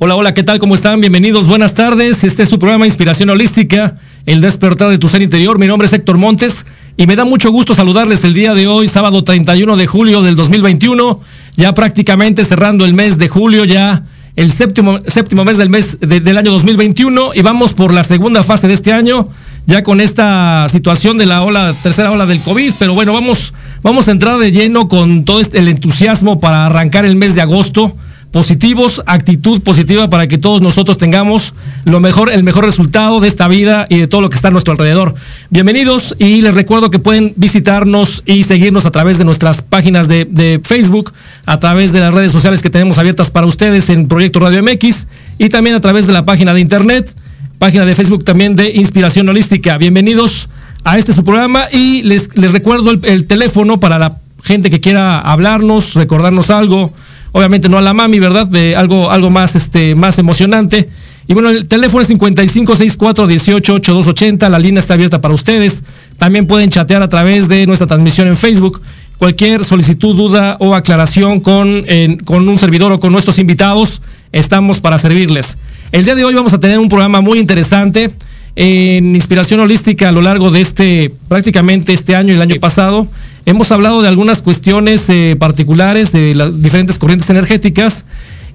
[0.00, 0.58] Hola, hola, ¿qué tal?
[0.58, 1.00] ¿Cómo están?
[1.00, 2.22] Bienvenidos, buenas tardes.
[2.22, 3.96] Este es su programa Inspiración Holística,
[4.26, 5.58] El despertar de tu ser interior.
[5.58, 6.64] Mi nombre es Héctor Montes
[6.96, 10.36] y me da mucho gusto saludarles el día de hoy, sábado 31 de julio del
[10.36, 11.20] 2021,
[11.56, 14.04] ya prácticamente cerrando el mes de julio, ya
[14.36, 18.68] el séptimo, séptimo mes del mes del año 2021 y vamos por la segunda fase
[18.68, 19.28] de este año,
[19.66, 24.06] ya con esta situación de la ola, tercera ola del COVID, pero bueno, vamos, vamos
[24.06, 27.96] a entrar de lleno con todo este, el entusiasmo para arrancar el mes de agosto
[28.30, 33.48] positivos, actitud positiva para que todos nosotros tengamos lo mejor, el mejor resultado de esta
[33.48, 35.14] vida y de todo lo que está a nuestro alrededor.
[35.50, 40.26] Bienvenidos y les recuerdo que pueden visitarnos y seguirnos a través de nuestras páginas de,
[40.26, 41.12] de Facebook,
[41.46, 45.06] a través de las redes sociales que tenemos abiertas para ustedes en Proyecto Radio MX
[45.38, 47.14] y también a través de la página de internet,
[47.58, 49.78] página de Facebook también de Inspiración Holística.
[49.78, 50.50] Bienvenidos
[50.84, 54.80] a este su programa y les, les recuerdo el, el teléfono para la gente que
[54.80, 56.92] quiera hablarnos, recordarnos algo,
[57.32, 58.46] obviamente no a la mami, ¿verdad?
[58.46, 60.88] De algo, algo más, este, más emocionante.
[61.26, 65.82] Y bueno, el teléfono es 5564-188280, la línea está abierta para ustedes.
[66.16, 68.80] También pueden chatear a través de nuestra transmisión en Facebook.
[69.18, 71.84] Cualquier solicitud, duda o aclaración con,
[72.24, 74.00] con un servidor o con nuestros invitados,
[74.32, 75.58] estamos para servirles.
[75.92, 78.10] El día de hoy vamos a tener un programa muy interesante
[78.56, 83.06] en inspiración holística a lo largo de este, prácticamente este año y el año pasado.
[83.48, 88.04] Hemos hablado de algunas cuestiones eh, particulares de las diferentes corrientes energéticas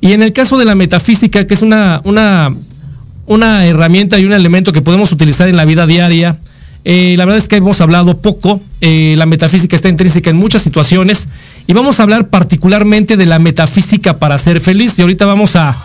[0.02, 2.54] y en el caso de la metafísica, que es una, una,
[3.26, 6.38] una herramienta y un elemento que podemos utilizar en la vida diaria,
[6.86, 10.62] eh, la verdad es que hemos hablado poco, eh, la metafísica está intrínseca en muchas
[10.62, 11.28] situaciones
[11.66, 15.76] y vamos a hablar particularmente de la metafísica para ser feliz y ahorita vamos a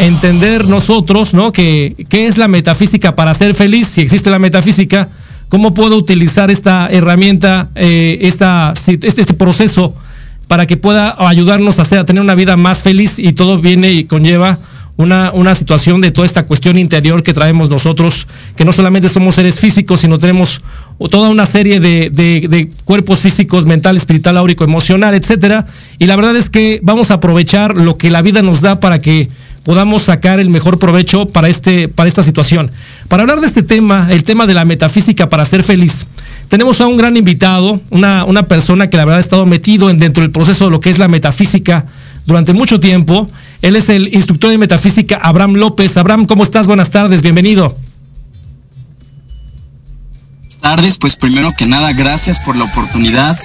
[0.00, 1.52] entender nosotros, ¿no?
[1.52, 3.86] Que, ¿Qué es la metafísica para ser feliz?
[3.86, 5.08] Si existe la metafísica,
[5.48, 9.94] cómo puedo utilizar esta herramienta, eh, esta, este, este, proceso
[10.48, 13.92] para que pueda ayudarnos a, hacer, a tener una vida más feliz y todo viene
[13.92, 14.58] y conlleva
[14.96, 19.34] una, una situación de toda esta cuestión interior que traemos nosotros, que no solamente somos
[19.34, 20.62] seres físicos, sino tenemos
[21.10, 25.66] toda una serie de, de, de, cuerpos físicos, mental, espiritual, áurico, emocional, etcétera.
[25.98, 28.98] Y la verdad es que vamos a aprovechar lo que la vida nos da para
[28.98, 29.28] que
[29.64, 32.70] podamos sacar el mejor provecho para, este, para esta situación.
[33.08, 36.06] Para hablar de este tema, el tema de la metafísica para ser feliz,
[36.48, 39.98] tenemos a un gran invitado, una, una persona que la verdad ha estado metido en,
[39.98, 41.84] dentro del proceso de lo que es la metafísica
[42.26, 43.28] durante mucho tiempo.
[43.62, 45.96] Él es el instructor de metafísica Abraham López.
[45.96, 46.66] Abraham, ¿cómo estás?
[46.66, 47.76] Buenas tardes, bienvenido.
[50.40, 53.38] Buenas tardes, pues primero que nada, gracias por la oportunidad.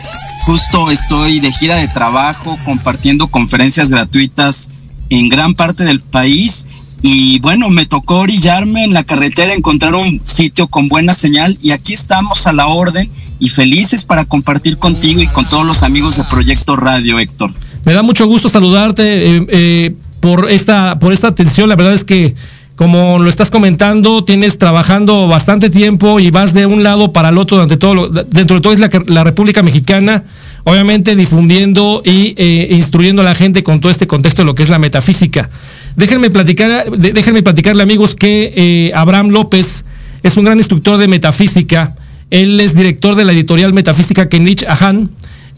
[0.46, 4.72] Justo estoy de gira de trabajo compartiendo conferencias gratuitas
[5.10, 6.66] en gran parte del país
[7.02, 11.72] y bueno, me tocó orillarme en la carretera, encontrar un sitio con buena señal y
[11.72, 13.10] aquí estamos a la orden
[13.40, 17.52] y felices para compartir contigo y con todos los amigos de Proyecto Radio, Héctor.
[17.86, 22.04] Me da mucho gusto saludarte eh, eh, por, esta, por esta atención, la verdad es
[22.04, 22.36] que
[22.76, 27.38] como lo estás comentando, tienes trabajando bastante tiempo y vas de un lado para el
[27.38, 30.24] otro durante todo dentro de todo es la, la República Mexicana
[30.64, 34.64] obviamente difundiendo y eh, instruyendo a la gente con todo este contexto de lo que
[34.64, 35.50] es la metafísica.
[35.96, 39.84] Déjenme platicar, déjenme platicarle amigos que eh, Abraham López
[40.24, 41.94] es un gran instructor de metafísica.
[42.30, 45.10] Él es director de la editorial Metafísica Kenich Ahan,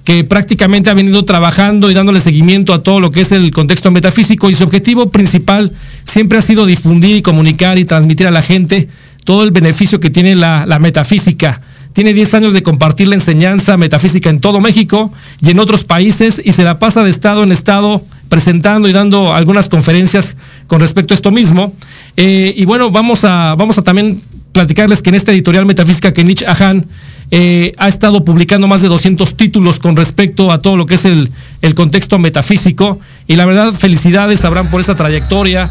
[0.03, 3.89] que prácticamente ha venido trabajando y dándole seguimiento a todo lo que es el contexto
[3.91, 5.71] metafísico y su objetivo principal
[6.03, 8.89] siempre ha sido difundir y comunicar y transmitir a la gente
[9.23, 11.61] todo el beneficio que tiene la, metafísica
[11.93, 16.41] tiene 10 años de compartir la enseñanza metafísica en todo México y en otros países
[16.43, 20.35] y se la pasa de estado en estado presentando y dando algunas conferencias
[20.67, 21.73] con respecto a esto mismo.
[22.17, 24.21] Eh, y bueno, vamos a, vamos a también
[24.51, 26.85] platicarles que en esta editorial metafísica que Nietzsche Ahan
[27.31, 31.05] eh, ha estado publicando más de 200 títulos con respecto a todo lo que es
[31.05, 31.29] el,
[31.61, 32.99] el contexto metafísico.
[33.27, 35.67] Y la verdad, felicidades, Abraham, por esta trayectoria,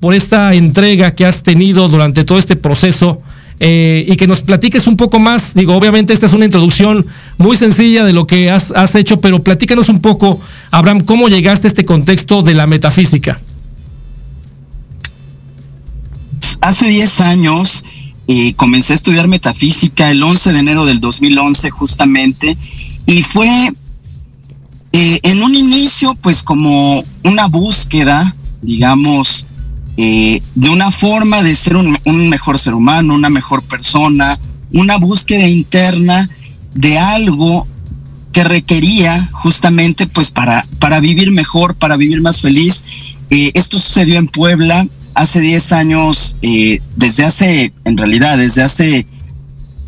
[0.00, 3.22] por esta entrega que has tenido durante todo este proceso
[3.58, 5.54] eh, y que nos platiques un poco más.
[5.54, 7.04] Digo, obviamente esta es una introducción
[7.38, 11.70] muy sencilla de lo que has, hecho, pero platícanos un poco, Abraham, cómo llegaste a
[11.70, 13.40] este contexto de la metafísica.
[16.60, 17.84] Hace 10 años
[18.28, 22.56] eh, comencé a estudiar metafísica el 11 de enero del 2011 justamente
[23.06, 23.48] y fue
[24.92, 29.46] eh, en un inicio pues como una búsqueda, digamos,
[29.96, 34.38] eh, de una forma de ser un, mejor ser humano, una mejor persona,
[34.72, 36.28] una búsqueda interna
[36.74, 37.66] de algo
[38.32, 42.84] que requería justamente pues para, para vivir mejor, para vivir más feliz.
[43.30, 49.06] Eh, esto sucedió en Puebla hace 10 años, eh, desde hace, en realidad, desde hace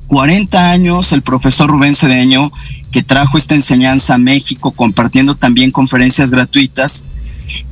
[0.06, 2.50] 40 años, el profesor Rubén Cedeño,
[2.92, 7.04] que trajo esta enseñanza a México, compartiendo también conferencias gratuitas,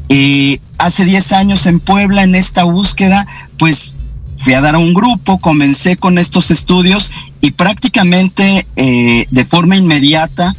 [0.09, 3.27] eh, hace 10 años en Puebla, en esta búsqueda,
[3.59, 3.95] pues
[4.39, 7.11] fui a dar a un grupo, comencé con estos estudios
[7.41, 10.55] y prácticamente eh, de forma inmediata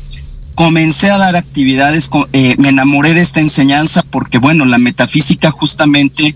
[0.55, 6.33] comencé a dar actividades, eh, me enamoré de esta enseñanza porque, bueno, la metafísica justamente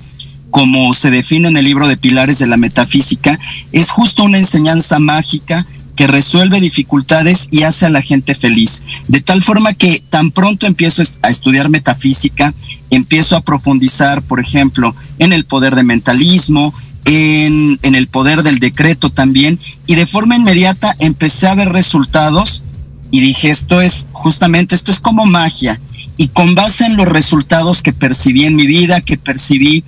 [0.52, 3.40] como se define en el libro de Pilares de la Metafísica,
[3.72, 5.66] es justo una enseñanza mágica
[5.96, 8.84] que resuelve dificultades y hace a la gente feliz.
[9.08, 12.54] De tal forma que tan pronto empiezo a estudiar metafísica,
[12.90, 16.74] empiezo a profundizar, por ejemplo, en el poder de mentalismo,
[17.06, 22.64] en, en el poder del decreto también, y de forma inmediata empecé a ver resultados
[23.12, 25.80] y dije, esto es justamente, esto es como magia.
[26.18, 29.84] Y con base en los resultados que percibí en mi vida, que percibí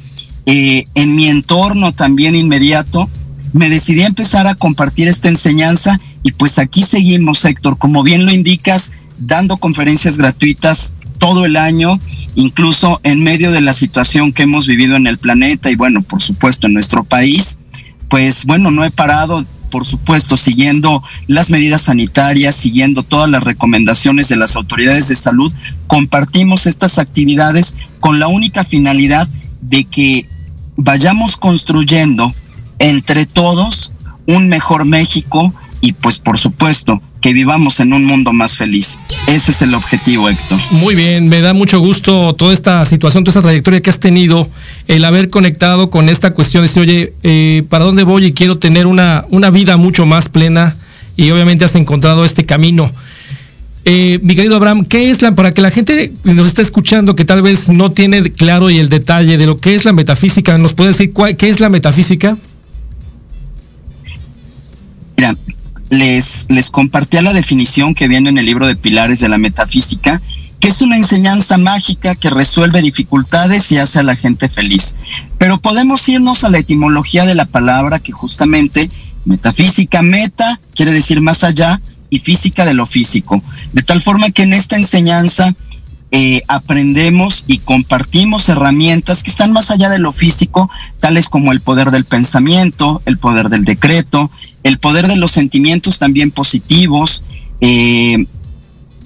[0.45, 3.09] eh, en mi entorno también inmediato,
[3.53, 8.25] me decidí a empezar a compartir esta enseñanza y pues aquí seguimos, Héctor, como bien
[8.25, 11.99] lo indicas, dando conferencias gratuitas todo el año,
[12.35, 16.21] incluso en medio de la situación que hemos vivido en el planeta y bueno, por
[16.21, 17.59] supuesto en nuestro país,
[18.09, 24.29] pues bueno, no he parado, por supuesto, siguiendo las medidas sanitarias, siguiendo todas las recomendaciones
[24.29, 25.53] de las autoridades de salud,
[25.87, 29.27] compartimos estas actividades con la única finalidad
[29.61, 30.27] de que
[30.75, 32.31] vayamos construyendo
[32.83, 33.93] entre todos
[34.27, 38.99] un mejor México y pues por supuesto que vivamos en un mundo más feliz.
[39.27, 40.59] Ese es el objetivo, Héctor.
[40.71, 44.49] Muy bien, me da mucho gusto toda esta situación, toda esta trayectoria que has tenido,
[44.89, 48.25] el haber conectado con esta cuestión de decir, oye, eh, ¿para dónde voy?
[48.25, 50.75] Y quiero tener una, una vida mucho más plena
[51.15, 52.91] y obviamente has encontrado este camino.
[53.85, 57.23] Eh, mi querido Abraham, ¿qué es la, para que la gente nos está escuchando que
[57.23, 60.73] tal vez no tiene claro y el detalle de lo que es la metafísica, ¿nos
[60.73, 62.37] puede decir qué es la metafísica?
[65.17, 65.35] Mira,
[65.89, 70.21] les, les compartía la definición que viene en el libro de Pilares de la Metafísica,
[70.59, 74.95] que es una enseñanza mágica que resuelve dificultades y hace a la gente feliz.
[75.37, 78.89] Pero podemos irnos a la etimología de la palabra que justamente
[79.25, 81.79] metafísica, meta, quiere decir más allá,
[82.09, 83.43] y física de lo físico.
[83.73, 85.53] De tal forma que en esta enseñanza
[86.15, 91.59] eh, aprendemos y compartimos herramientas que están más allá de lo físico, tales como el
[91.59, 94.29] poder del pensamiento, el poder del decreto,
[94.61, 97.23] el poder de los sentimientos también positivos,
[97.61, 98.27] eh,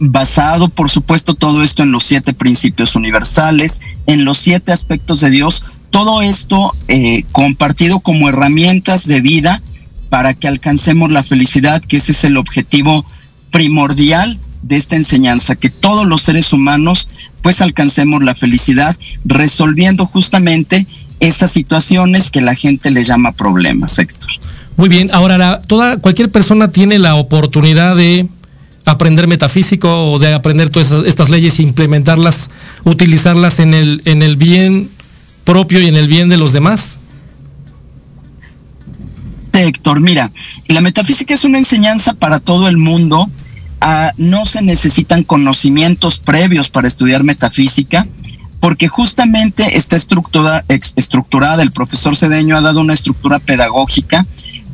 [0.01, 5.29] basado por supuesto todo esto en los siete principios universales, en los siete aspectos de
[5.29, 9.61] Dios, todo esto eh, compartido como herramientas de vida
[10.09, 13.05] para que alcancemos la felicidad, que ese es el objetivo
[13.49, 17.09] primordial de esta enseñanza, que todos los seres humanos
[17.41, 20.85] pues alcancemos la felicidad resolviendo justamente
[21.19, 24.29] esas situaciones que la gente le llama problemas, Héctor.
[24.75, 28.27] Muy bien, ahora toda cualquier persona tiene la oportunidad de
[28.85, 32.49] aprender metafísico o de aprender todas estas leyes e implementarlas,
[32.83, 34.89] utilizarlas en el en el bien
[35.43, 36.99] propio y en el bien de los demás.
[39.53, 40.31] Héctor, mira,
[40.67, 43.27] la metafísica es una enseñanza para todo el mundo,
[44.17, 48.07] no se necesitan conocimientos previos para estudiar metafísica,
[48.59, 54.25] porque justamente está estructura, estructurada, el profesor Cedeño ha dado una estructura pedagógica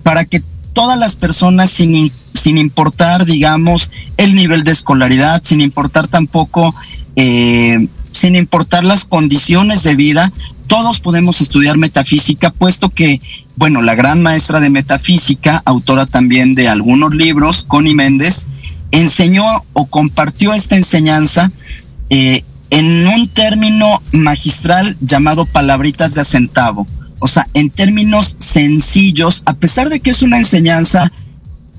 [0.03, 0.41] para que
[0.73, 6.73] todas las personas, sin, sin importar, digamos, el nivel de escolaridad, sin importar tampoco,
[7.15, 10.31] eh, sin importar las condiciones de vida,
[10.67, 13.21] todos podemos estudiar metafísica, puesto que,
[13.57, 18.47] bueno, la gran maestra de metafísica, autora también de algunos libros, Connie Méndez,
[18.93, 21.51] enseñó o compartió esta enseñanza
[22.09, 26.87] eh, en un término magistral llamado palabritas de acentavo.
[27.19, 31.11] O sea, en términos sencillos, a pesar de que es una enseñanza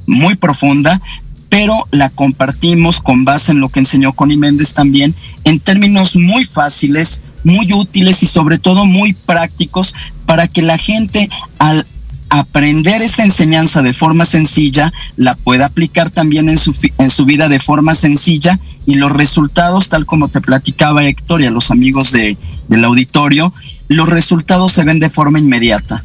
[0.06, 1.00] muy profunda,
[1.48, 6.44] pero la compartimos con base en lo que enseñó Connie Méndez también, en términos muy
[6.44, 9.94] fáciles, muy útiles y sobre todo muy prácticos
[10.26, 11.30] para que la gente
[11.60, 11.86] al
[12.30, 17.48] aprender esta enseñanza de forma sencilla la pueda aplicar también en su, en su vida
[17.48, 22.12] de forma sencilla y los resultados, tal como te platicaba Héctor y a los amigos
[22.12, 22.36] de,
[22.68, 23.52] del auditorio,
[23.88, 26.04] los resultados se ven de forma inmediata.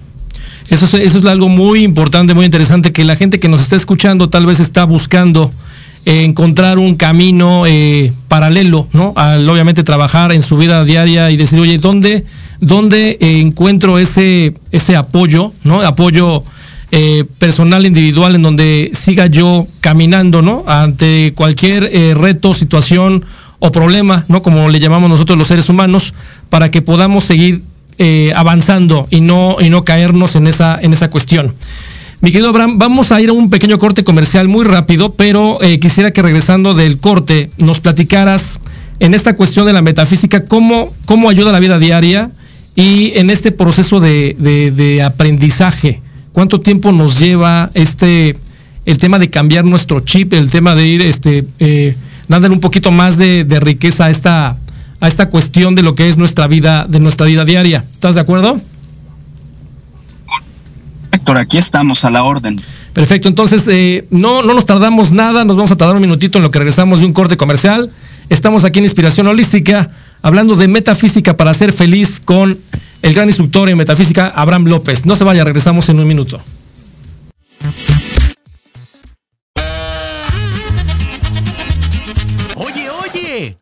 [0.69, 3.75] Eso es, eso es algo muy importante, muy interesante, que la gente que nos está
[3.75, 5.51] escuchando tal vez está buscando
[6.05, 9.13] eh, encontrar un camino eh, paralelo, ¿no?
[9.15, 12.25] Al obviamente trabajar en su vida diaria y decir, oye, ¿dónde,
[12.59, 15.81] dónde eh, encuentro ese, ese apoyo, ¿no?
[15.81, 16.43] Apoyo
[17.37, 20.63] personal, individual, en donde siga yo caminando, ¿no?
[20.65, 21.83] Ante cualquier
[22.17, 23.23] reto, situación
[23.59, 24.41] o problema, ¿no?
[24.41, 26.15] Como le llamamos nosotros los seres humanos,
[26.49, 27.61] para que podamos seguir
[28.35, 31.53] avanzando y no, y no caernos en esa, en esa cuestión.
[32.21, 35.79] Mi querido Abraham, vamos a ir a un pequeño corte comercial muy rápido, pero eh,
[35.79, 38.59] quisiera que regresando del corte nos platicaras
[38.99, 42.29] en esta cuestión de la metafísica, cómo, cómo ayuda la vida diaria
[42.79, 48.38] y en este proceso de, aprendizaje, cuánto tiempo nos lleva este,
[48.86, 51.98] el tema de cambiar nuestro chip, el tema de ir este, eh,
[52.29, 54.57] dándole un poquito más de, riqueza a esta,
[55.01, 57.83] a esta cuestión de lo que es nuestra vida, de nuestra vida diaria.
[57.91, 58.62] ¿Estás de acuerdo?
[61.12, 62.62] Héctor, aquí estamos a la orden.
[62.93, 66.43] Perfecto, entonces eh, no, no nos tardamos nada, nos vamos a tardar un minutito en
[66.43, 67.91] lo que regresamos de un corte comercial.
[68.29, 69.89] Estamos aquí en Inspiración Holística,
[70.21, 72.57] hablando de metafísica para ser feliz con
[73.01, 75.05] el gran instructor en metafísica, Abraham López.
[75.05, 76.39] No se vaya, regresamos en un minuto.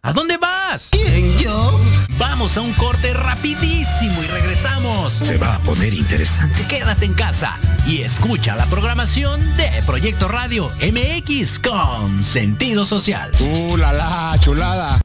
[0.02, 0.90] ¿A dónde vas?
[0.92, 1.80] ¿Quién, yo?
[2.18, 5.14] Vamos a un corte rapidísimo y regresamos.
[5.14, 6.66] Se va a poner interesante.
[6.68, 7.56] Quédate en casa
[7.86, 13.32] y escucha la programación de Proyecto Radio MX con sentido social.
[13.40, 15.00] ¡Uh, la, la chulada!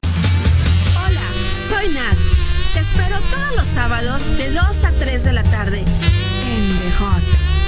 [0.96, 1.28] Hola,
[1.68, 2.16] soy Nad.
[2.72, 5.84] Te espero todos los sábados de 2 a 3 de la tarde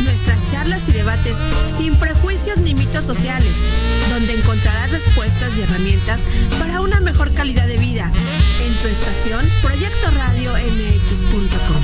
[0.04, 3.66] Nuestras charlas y debates sin prejuicios ni mitos sociales,
[4.10, 6.24] donde encontrarás respuestas y herramientas
[6.58, 8.10] para una mejor calidad de vida
[8.62, 11.82] en tu estación Proyecto Radio MX.com.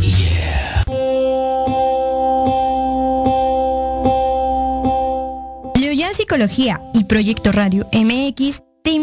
[0.00, 0.80] Yeah.
[6.30, 8.69] Psicología y Proyecto Radio MX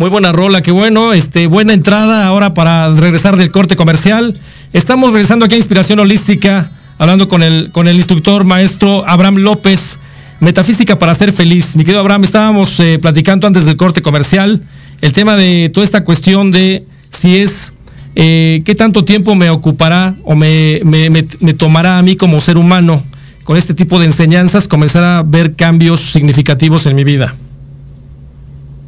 [0.00, 1.12] Muy buena rola, qué bueno.
[1.12, 4.32] Este, buena entrada ahora para regresar del corte comercial.
[4.72, 6.66] Estamos regresando aquí a Inspiración Holística,
[6.96, 9.98] hablando con el, con el instructor maestro Abraham López.
[10.40, 11.76] Metafísica para ser feliz.
[11.76, 14.62] Mi querido Abraham, estábamos eh, platicando antes del corte comercial
[15.02, 17.70] el tema de toda esta cuestión de si es
[18.14, 23.02] eh, qué tanto tiempo me ocupará o me, me, tomará a mí como ser humano
[23.44, 27.34] con este tipo de enseñanzas comenzar a ver cambios significativos en mi vida.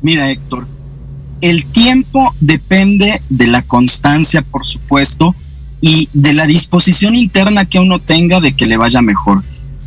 [0.00, 0.66] Mira, Héctor,
[1.42, 5.34] el tiempo depende de la constancia, por supuesto,
[5.82, 9.42] y de la disposición interna que uno tenga de que le vaya mejor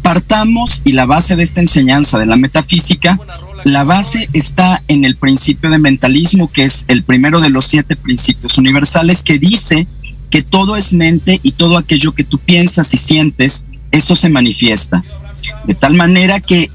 [0.05, 3.17] partamos y la base de esta enseñanza de la metafísica,
[3.63, 7.95] la base está en el principio de mentalismo, que es el primero de los siete
[7.95, 9.87] principios universales, que dice
[10.29, 15.03] que todo es mente y todo aquello que tú piensas y sientes, eso se manifiesta.
[15.65, 16.69] De tal manera que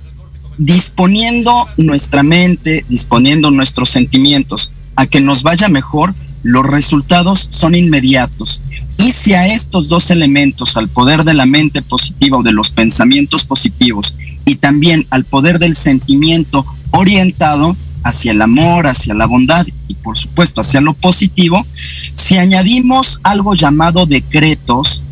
[0.60, 8.60] disponiendo nuestra mente, disponiendo nuestros sentimientos a que nos vaya mejor, los resultados son inmediatos.
[8.98, 12.72] Y si a estos dos elementos, al poder de la mente positiva o de los
[12.72, 14.14] pensamientos positivos,
[14.44, 20.18] y también al poder del sentimiento orientado hacia el amor, hacia la bondad y por
[20.18, 25.04] supuesto hacia lo positivo, si añadimos algo llamado decretos,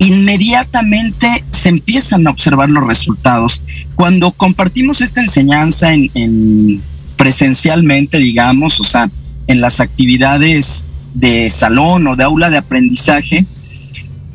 [0.00, 3.62] inmediatamente se empiezan a observar los resultados.
[3.94, 6.82] Cuando compartimos esta enseñanza en,
[7.16, 9.10] presencialmente, digamos, o sea,
[9.46, 13.44] en las actividades de salón o de aula de aprendizaje,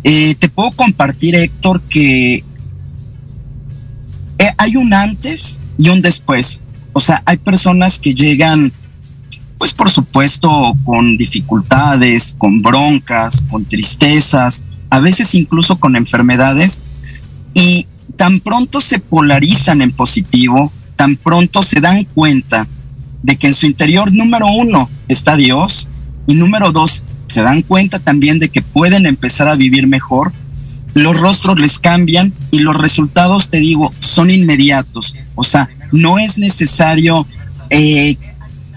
[0.03, 2.35] eh, te puedo compartir, Héctor, que
[4.37, 6.61] eh, hay un antes y un después.
[6.93, 8.71] O sea, hay personas que llegan,
[9.57, 16.85] pues por supuesto, con dificultades, con broncas, con tristezas, a veces incluso con enfermedades,
[17.53, 17.85] y
[18.15, 22.65] tan pronto se polarizan en positivo, tan pronto se dan cuenta
[23.21, 25.89] de que en su interior, número uno, está Dios
[26.27, 30.31] y número dos, se dan cuenta también de que pueden empezar a vivir mejor,
[30.93, 35.13] los rostros les cambian y los resultados, te digo, son inmediatos.
[35.35, 37.27] O sea, no es necesario
[37.69, 38.15] eh,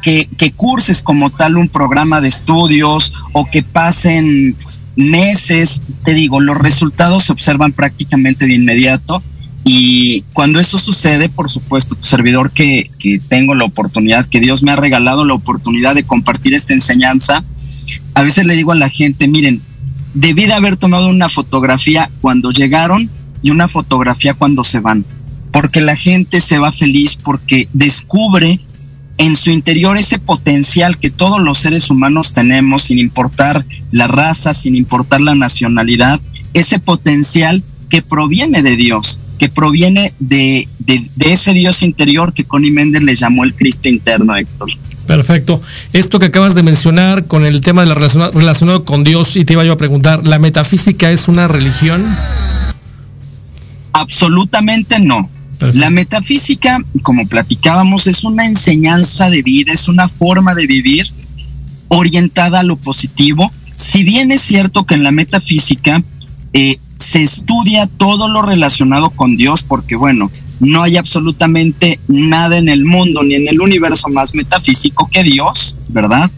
[0.02, 4.56] que, que curses como tal un programa de estudios o que pasen
[4.98, 9.22] meses, te digo, los resultados se observan prácticamente de inmediato
[9.62, 14.72] y cuando eso sucede, por supuesto, servidor que, que, tengo la oportunidad, que Dios me
[14.72, 17.44] ha regalado la oportunidad de compartir esta enseñanza,
[18.14, 19.62] a veces le digo a la gente, miren,
[20.14, 23.08] debí de haber tomado una fotografía cuando llegaron
[23.40, 25.04] y una fotografía cuando se van,
[25.52, 28.58] porque la gente se va feliz porque descubre
[29.18, 34.54] en su interior ese potencial que todos los seres humanos tenemos, sin importar la raza,
[34.54, 36.20] sin importar la nacionalidad,
[36.54, 40.68] ese potencial que proviene de Dios que proviene de,
[41.20, 44.70] ese Dios interior que Connie Méndez le llamó el Cristo interno, Héctor.
[45.06, 45.62] Perfecto.
[45.92, 49.44] Esto que acabas de mencionar con el tema de la relación, relacionado con Dios, y
[49.44, 52.02] te iba yo a preguntar, ¿la metafísica es una religión?
[53.92, 55.30] Absolutamente no.
[55.60, 61.06] La metafísica, como platicábamos, es una enseñanza de vida, es una forma de vivir
[61.88, 63.50] orientada a lo positivo.
[63.74, 66.02] Si bien es cierto que en la metafísica
[66.52, 72.68] eh, se estudia todo lo relacionado con Dios, porque bueno, no hay absolutamente nada en
[72.68, 76.30] el mundo ni en el universo más metafísico que Dios, ¿verdad?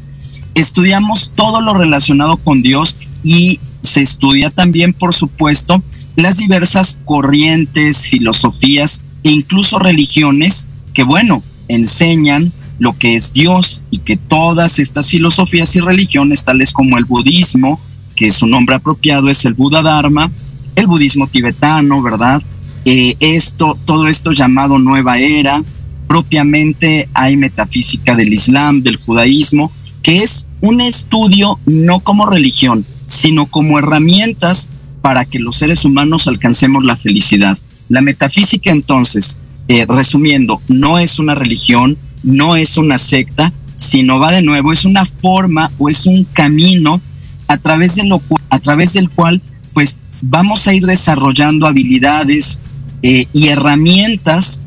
[0.54, 5.82] Estudiamos todo lo relacionado con Dios y se estudia también, por supuesto,
[6.16, 13.98] las diversas corrientes, filosofías e incluso religiones que, bueno, enseñan lo que es Dios y
[13.98, 17.78] que todas estas filosofías y religiones, tales como el budismo,
[18.16, 20.30] que su nombre apropiado es el Buda Dharma,
[20.76, 22.42] el budismo tibetano, ¿verdad?
[22.84, 25.62] Eh, esto, todo esto llamado nueva era,
[26.08, 29.70] propiamente hay metafísica del Islam, del judaísmo,
[30.02, 34.68] que es un estudio no como religión, sino como herramientas
[35.02, 37.58] para que los seres humanos alcancemos la felicidad.
[37.90, 44.30] La metafísica entonces, eh, resumiendo, no es una religión, no es una secta, sino va
[44.30, 47.00] de nuevo, es una forma o es un camino
[47.48, 52.60] a través, de lo, a través del cual pues vamos a ir desarrollando habilidades
[53.02, 54.62] eh, y herramientas.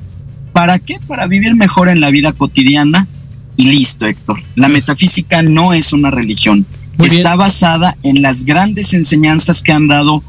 [0.52, 0.98] ¿Para qué?
[1.08, 3.08] Para vivir mejor en la vida cotidiana.
[3.56, 4.42] Y listo, Héctor.
[4.56, 6.66] La metafísica no es una religión.
[7.00, 10.24] Está basada en las grandes enseñanzas que han dado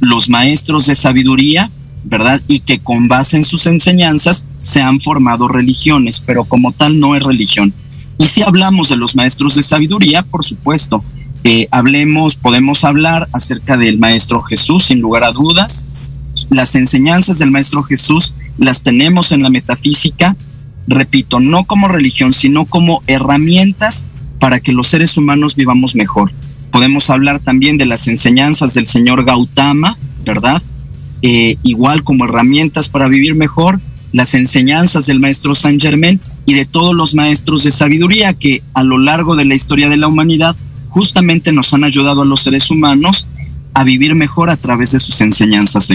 [0.00, 1.70] los maestros de sabiduría,
[2.04, 2.40] ¿verdad?
[2.48, 7.16] Y que con base en sus enseñanzas se han formado religiones, pero como tal no
[7.16, 7.72] es religión.
[8.18, 11.02] Y si hablamos de los maestros de sabiduría, por supuesto,
[11.42, 15.86] eh, hablemos, podemos hablar acerca del Maestro Jesús, sin lugar a dudas.
[16.50, 20.36] Las enseñanzas del Maestro Jesús las tenemos en la metafísica.
[20.86, 24.06] repito, no como religión, sino como herramientas
[24.40, 26.32] para que los seres humanos vivamos mejor.
[26.72, 30.60] Podemos hablar también de las enseñanzas del señor Gautama, ¿verdad?
[31.22, 33.80] Eh, igual como herramientas para vivir mejor,
[34.12, 38.82] las enseñanzas del maestro Saint Germain y de todos los maestros de sabiduría que a
[38.82, 40.56] lo largo de la historia de la humanidad
[40.88, 43.28] justamente nos han ayudado a los seres humanos
[43.74, 45.88] a vivir mejor a través de sus enseñanzas.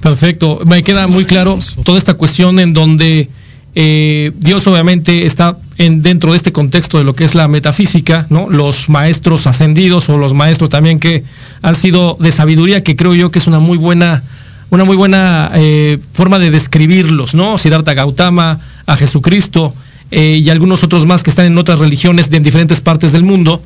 [0.00, 3.28] Perfecto, me queda muy claro toda esta cuestión en donde
[3.74, 8.26] eh, Dios obviamente está en, dentro de este contexto de lo que es la metafísica,
[8.30, 8.48] ¿no?
[8.48, 11.24] Los maestros ascendidos o los maestros también que
[11.62, 14.22] han sido de sabiduría, que creo yo que es una muy buena,
[14.70, 17.58] una muy buena eh, forma de describirlos, ¿no?
[17.58, 19.74] Siddhartha Gautama, a Jesucristo
[20.10, 23.22] eh, y algunos otros más que están en otras religiones de en diferentes partes del
[23.22, 23.62] mundo.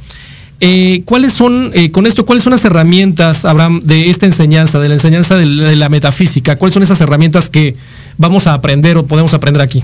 [1.06, 5.34] ¿Cuáles son, con esto, cuáles son las herramientas, Abraham, de esta enseñanza, de la enseñanza
[5.34, 6.54] de la metafísica?
[6.54, 7.74] ¿Cuáles son esas herramientas que
[8.16, 9.82] vamos a aprender o podemos aprender aquí?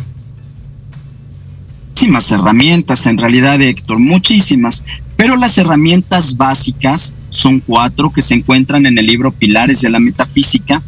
[1.88, 4.84] Muchísimas herramientas, en realidad, Héctor, muchísimas.
[5.18, 9.98] Pero las herramientas básicas son cuatro que se encuentran en el libro Pilares de la
[9.98, 10.80] Metafísica.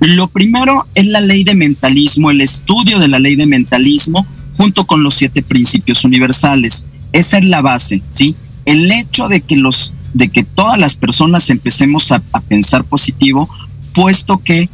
[0.00, 4.26] Lo primero es la ley de mentalismo, el estudio de la ley de mentalismo
[4.58, 6.84] junto con los siete principios universales.
[7.12, 8.36] Esa es la base, ¿sí?
[8.66, 13.48] El hecho de que los de que todas las personas empecemos a, a pensar positivo,
[13.94, 14.68] puesto que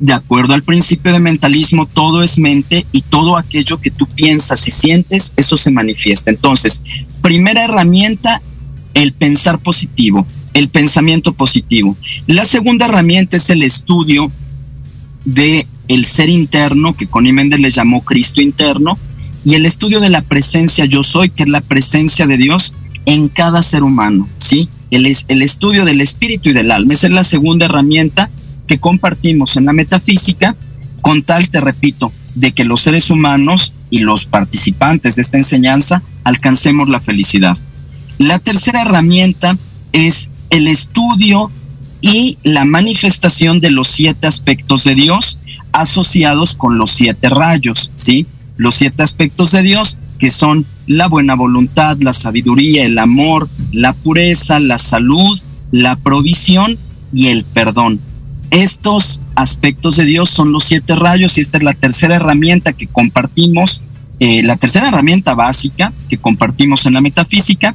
[0.00, 4.66] de acuerdo al principio de mentalismo, todo es mente y todo aquello que tú piensas
[4.68, 6.30] y sientes, eso se manifiesta.
[6.30, 6.82] Entonces,
[7.20, 8.40] primera herramienta,
[8.94, 11.96] el pensar positivo, el pensamiento positivo.
[12.26, 14.30] La segunda herramienta es el estudio
[15.24, 18.98] de el ser interno, que Connie Méndez le llamó Cristo interno,
[19.44, 22.74] y el estudio de la presencia yo soy, que es la presencia de Dios
[23.06, 24.68] en cada ser humano, ¿sí?
[24.90, 26.92] El, el estudio del espíritu y del alma.
[26.92, 28.30] Esa es la segunda herramienta
[28.68, 30.54] que compartimos en la metafísica,
[31.02, 36.02] con tal, te repito, de que los seres humanos y los participantes de esta enseñanza
[36.22, 37.58] alcancemos la felicidad.
[38.18, 39.56] La tercera herramienta
[39.92, 41.50] es el estudio
[42.00, 45.38] y la manifestación de los siete aspectos de Dios
[45.72, 48.26] asociados con los siete rayos, ¿sí?
[48.56, 53.92] Los siete aspectos de Dios que son la buena voluntad, la sabiduría, el amor, la
[53.92, 55.38] pureza, la salud,
[55.70, 56.76] la provisión
[57.12, 58.00] y el perdón.
[58.50, 62.86] Estos aspectos de Dios son los siete rayos y esta es la tercera herramienta que
[62.86, 63.82] compartimos,
[64.20, 67.74] eh, la tercera herramienta básica que compartimos en la metafísica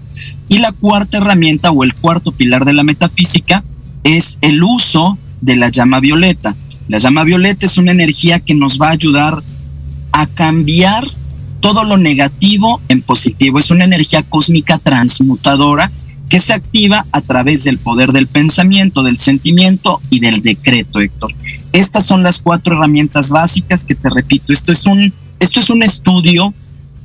[0.49, 3.63] y la cuarta herramienta o el cuarto pilar de la metafísica
[4.03, 6.55] es el uso de la llama violeta.
[6.88, 9.43] La llama violeta es una energía que nos va a ayudar
[10.12, 11.07] a cambiar
[11.59, 13.59] todo lo negativo en positivo.
[13.59, 15.91] Es una energía cósmica transmutadora
[16.34, 21.32] que se activa a través del poder del pensamiento, del sentimiento y del decreto, Héctor.
[21.74, 25.84] Estas son las cuatro herramientas básicas que te repito, esto es un, esto es un
[25.84, 26.52] estudio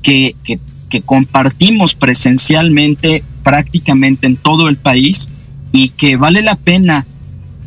[0.03, 5.29] que, que, que compartimos presencialmente prácticamente en todo el país
[5.73, 7.05] y que vale la pena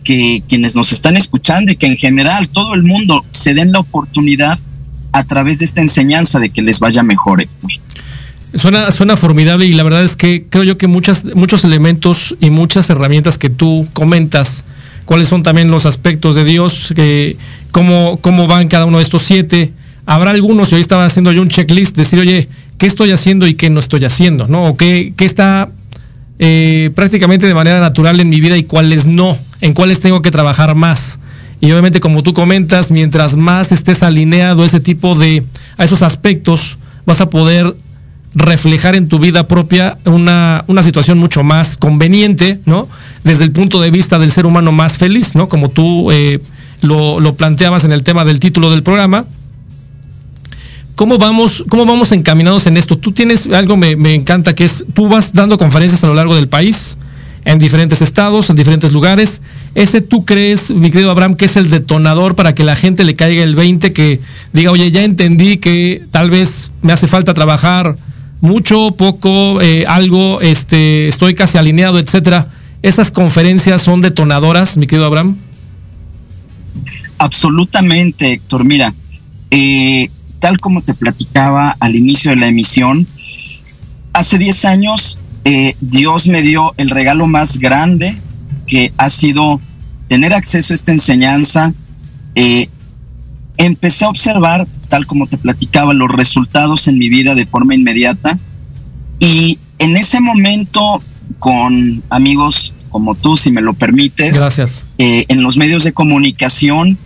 [0.03, 3.81] que quienes nos están escuchando y que en general todo el mundo se den la
[3.81, 4.57] oportunidad
[5.11, 7.69] a través de esta enseñanza de que les vaya mejor, Héctor.
[8.53, 12.49] Suena, suena formidable y la verdad es que creo yo que muchas, muchos elementos y
[12.49, 14.65] muchas herramientas que tú comentas,
[15.05, 17.37] cuáles son también los aspectos de Dios, que,
[17.71, 19.71] cómo, cómo van cada uno de estos siete.
[20.05, 23.53] Habrá algunos, y hoy estaba haciendo yo un checklist, decir, oye, ¿qué estoy haciendo y
[23.53, 24.47] qué no estoy haciendo?
[24.47, 24.65] ¿No?
[24.65, 25.69] O qué, qué está
[26.39, 30.31] eh, prácticamente de manera natural en mi vida y cuáles no, en cuáles tengo que
[30.31, 31.19] trabajar más.
[31.61, 35.43] Y obviamente, como tú comentas, mientras más estés alineado a ese tipo de,
[35.77, 37.75] a esos aspectos, vas a poder
[38.33, 42.87] reflejar en tu vida propia una, una, situación mucho más conveniente, ¿no?
[43.23, 45.49] Desde el punto de vista del ser humano más feliz, ¿no?
[45.49, 46.39] Como tú eh,
[46.81, 49.25] lo, planteabas en el tema del título del programa.
[50.95, 52.97] ¿Cómo vamos, cómo vamos encaminados en esto?
[52.97, 56.35] Tú tienes algo me, me encanta que es, tú vas dando conferencias a lo largo
[56.35, 56.97] del país,
[57.43, 59.41] en diferentes estados, en diferentes lugares.
[59.73, 63.15] Ese tú crees, mi querido Abraham, que es el detonador para que la gente le
[63.15, 64.19] caiga el 20, que
[64.53, 67.95] diga, oye, ya entendí que tal vez me hace falta trabajar
[68.41, 72.47] mucho, poco, eh, algo, este, estoy casi alineado, etcétera.
[72.81, 75.37] ¿Esas conferencias son detonadoras, mi querido Abraham?
[77.19, 78.65] Absolutamente, Héctor.
[78.65, 78.93] Mira,
[79.51, 83.05] eh, tal como te platicaba al inicio de la emisión,
[84.13, 88.15] hace 10 años eh, Dios me dio el regalo más grande
[88.67, 89.59] que ha sido
[90.07, 91.73] tener acceso a esta enseñanza.
[92.35, 92.69] Eh,
[93.65, 98.37] empecé a observar, tal como te platicaba, los resultados en mi vida de forma inmediata.
[99.19, 101.01] Y en ese momento,
[101.39, 104.83] con amigos como tú, si me lo permites, Gracias.
[104.97, 106.97] Eh, en los medios de comunicación,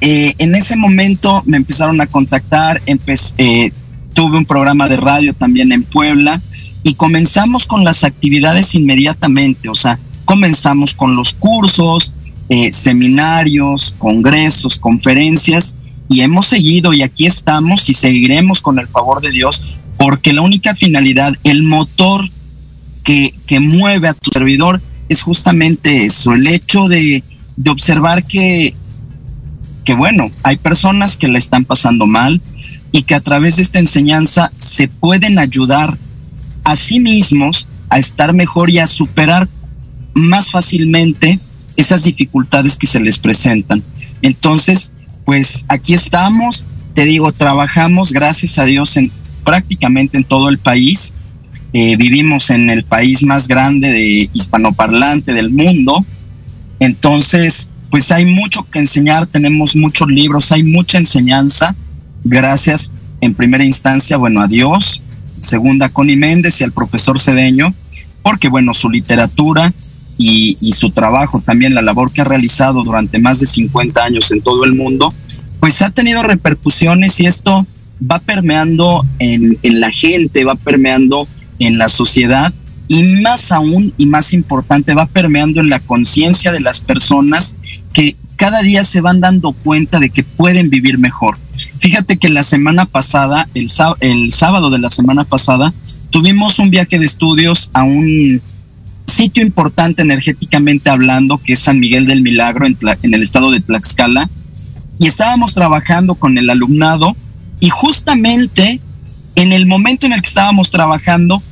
[0.00, 3.72] eh, en ese momento me empezaron a contactar, eh,
[4.14, 6.40] tuve un programa de radio también en Puebla
[6.82, 12.12] y comenzamos con las actividades inmediatamente, o sea, comenzamos con los cursos,
[12.48, 15.76] eh, seminarios, congresos, conferencias
[16.08, 19.62] y hemos seguido y aquí estamos y seguiremos con el favor de Dios
[19.96, 22.28] porque la única finalidad, el motor
[23.04, 27.22] que, que mueve a tu servidor es justamente eso, el hecho de,
[27.56, 28.74] de observar que,
[29.84, 32.40] que, bueno, hay personas que la están pasando mal
[32.90, 35.96] y que a través de esta enseñanza se pueden ayudar
[36.64, 39.48] a sí mismos a estar mejor y a superar
[40.14, 41.38] más fácilmente
[41.76, 43.82] esas dificultades que se les presentan.
[44.22, 44.92] Entonces,
[45.24, 49.10] pues aquí estamos, te digo, trabajamos, gracias a Dios, en
[49.44, 51.12] prácticamente en todo el país.
[51.72, 56.04] Eh, vivimos en el país más grande de hispanoparlante del mundo.
[56.78, 61.74] Entonces, pues hay mucho que enseñar, tenemos muchos libros, hay mucha enseñanza.
[62.24, 65.02] Gracias en primera instancia, bueno, a Dios,
[65.38, 67.74] segunda Connie Méndez y al profesor Cedeño,
[68.22, 69.72] porque bueno, su literatura
[70.16, 74.40] y, su trabajo, también la labor que ha realizado durante más de 50 años en
[74.40, 75.12] todo el mundo,
[75.60, 77.66] pues ha tenido repercusiones y esto
[78.10, 81.26] va permeando en, en la gente, va permeando
[81.58, 82.52] en la sociedad
[82.86, 87.56] y más aún y más importante, va permeando en la conciencia de las personas
[87.92, 91.36] que cada día se van dando cuenta de que pueden vivir mejor.
[91.78, 93.68] Fíjate que la semana pasada, el,
[94.00, 95.72] el sábado de la semana pasada,
[96.10, 98.42] tuvimos un viaje de estudios a un
[99.06, 104.28] sitio importante energéticamente hablando, que es San Miguel del Milagro en, el estado de Tlaxcala,
[104.98, 107.16] y estábamos trabajando con el alumnado
[107.60, 108.80] y justamente
[109.34, 111.42] en el momento en el que estábamos trabajando,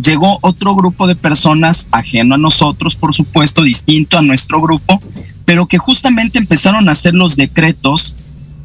[0.00, 5.02] llegó otro grupo de personas ajeno a nosotros, por supuesto, distinto a nuestro grupo,
[5.44, 8.14] pero que justamente empezaron a hacer los decretos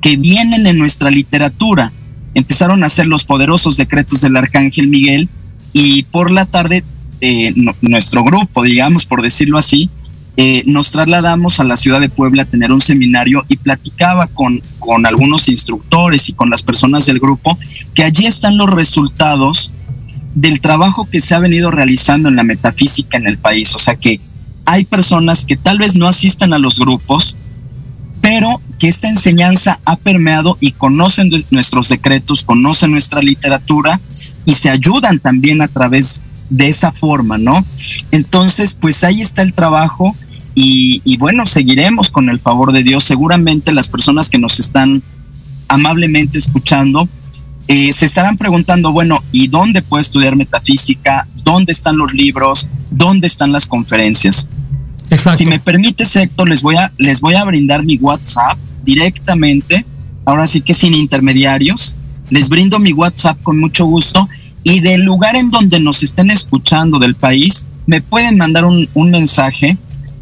[0.01, 1.91] que vienen en nuestra literatura.
[2.35, 5.27] Empezaron a hacer los poderosos decretos del Arcángel Miguel
[5.73, 6.83] y por la tarde
[7.81, 9.89] nuestro grupo, digamos, por decirlo así,
[10.39, 14.61] eh, nos trasladamos a la ciudad de Puebla a tener un seminario y platicaba con,
[14.77, 17.57] con algunos instructores y con las personas del grupo
[17.95, 19.71] que allí están los resultados
[20.35, 23.73] del trabajo que se ha venido realizando en la metafísica en el país.
[23.73, 24.21] O sea que
[24.65, 27.35] hay personas que tal vez no asistan a los grupos,
[28.21, 33.99] pero que esta enseñanza ha permeado y conocen nuestros decretos, conocen nuestra literatura
[34.45, 37.65] y se ayudan también a través de esa forma, ¿no?
[38.11, 40.15] Entonces, pues ahí está el trabajo
[40.55, 43.03] y, y, bueno, seguiremos con el favor de Dios.
[43.03, 45.03] Seguramente las personas que nos están
[45.67, 47.07] amablemente escuchando
[47.67, 51.27] eh, se estarán preguntando, bueno, ¿y dónde puedo estudiar metafísica?
[51.43, 52.67] ¿Dónde están los libros?
[52.91, 54.47] ¿Dónde están las conferencias?
[55.09, 55.37] Exacto.
[55.37, 59.85] Si me permite, Héctor, les voy a, les voy a brindar mi WhatsApp directamente,
[60.23, 61.97] ahora sí que sin intermediarios.
[62.29, 64.27] Les brindo mi WhatsApp con mucho gusto
[64.69, 69.11] y del lugar en donde nos estén escuchando del país, me pueden mandar un, un
[69.11, 69.77] mensaje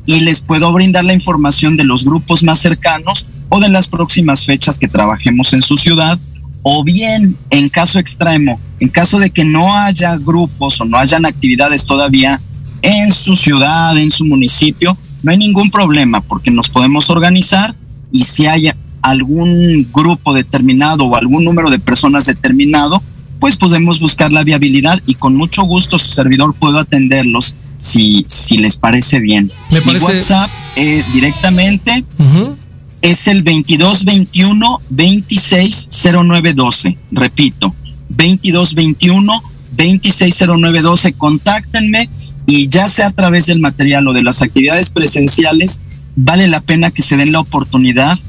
[0.05, 4.45] y les puedo brindar la información de los grupos más cercanos o de las próximas
[4.45, 6.19] fechas que trabajemos en su ciudad.
[6.61, 11.25] O bien en caso extremo, en caso de que no haya grupos o no hayan
[11.25, 12.39] actividades todavía
[12.83, 17.73] en su ciudad, en su municipio, no hay ningún problema porque nos podemos organizar
[18.11, 18.69] y si hay
[19.01, 23.01] algún grupo determinado o algún número de personas determinado,
[23.39, 28.57] pues podemos buscar la viabilidad y con mucho gusto su servidor puedo atenderlos si, si
[28.57, 29.51] les parece bien.
[29.71, 30.05] Me parece...
[30.05, 32.55] Mi WhatsApp eh, directamente uh -huh.
[33.01, 36.97] es el 2221 260912.
[37.11, 37.75] Repito,
[38.09, 41.13] 2221 260912.
[41.13, 42.09] Contáctenme
[42.47, 45.81] y ya sea a través del material o de las actividades presenciales,
[46.15, 48.19] vale la pena que se den la oportunidad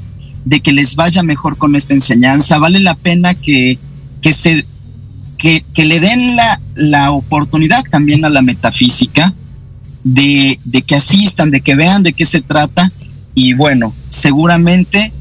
[0.45, 2.57] de que les vaya mejor con esta enseñanza.
[2.57, 3.77] Vale la pena que,
[4.21, 4.65] que se
[5.37, 9.33] que, que, le den la, la, oportunidad también a la metafísica
[10.03, 12.91] de, de, que asistan, de que vean de qué se trata
[13.33, 15.11] y bueno, seguramente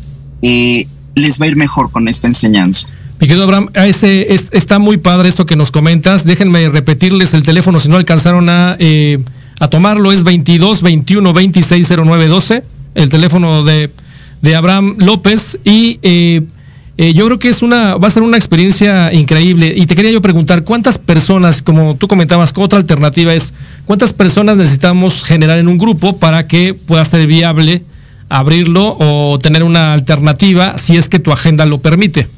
[0.41, 2.89] eh, les va a ir mejor con esta enseñanza.
[3.21, 6.25] Mi querido Abraham, ese, es, está muy padre esto que nos comentas.
[6.25, 9.19] Déjenme repetirles el teléfono si no alcanzaron a, eh,
[9.59, 10.13] a tomarlo.
[10.13, 12.63] Es 22 21 26 09 12.
[12.95, 13.91] El teléfono de,
[14.43, 15.59] de Abraham López.
[15.65, 16.43] Y eh,
[16.99, 19.75] eh, yo creo que es una, va a ser una experiencia increíble.
[19.77, 23.53] Y te quería yo preguntar, ¿cuántas personas, como tú comentabas, otra alternativa es,
[23.85, 27.83] cuántas personas necesitamos generar en un grupo para que pueda ser viable
[28.29, 32.29] abrirlo o tener una alternativa si es que tu agenda lo permite?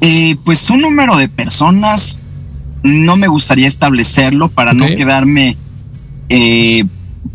[0.00, 2.18] Eh, pues un número de personas
[2.82, 4.90] no me gustaría establecerlo para okay.
[4.90, 5.56] no quedarme
[6.28, 6.84] eh,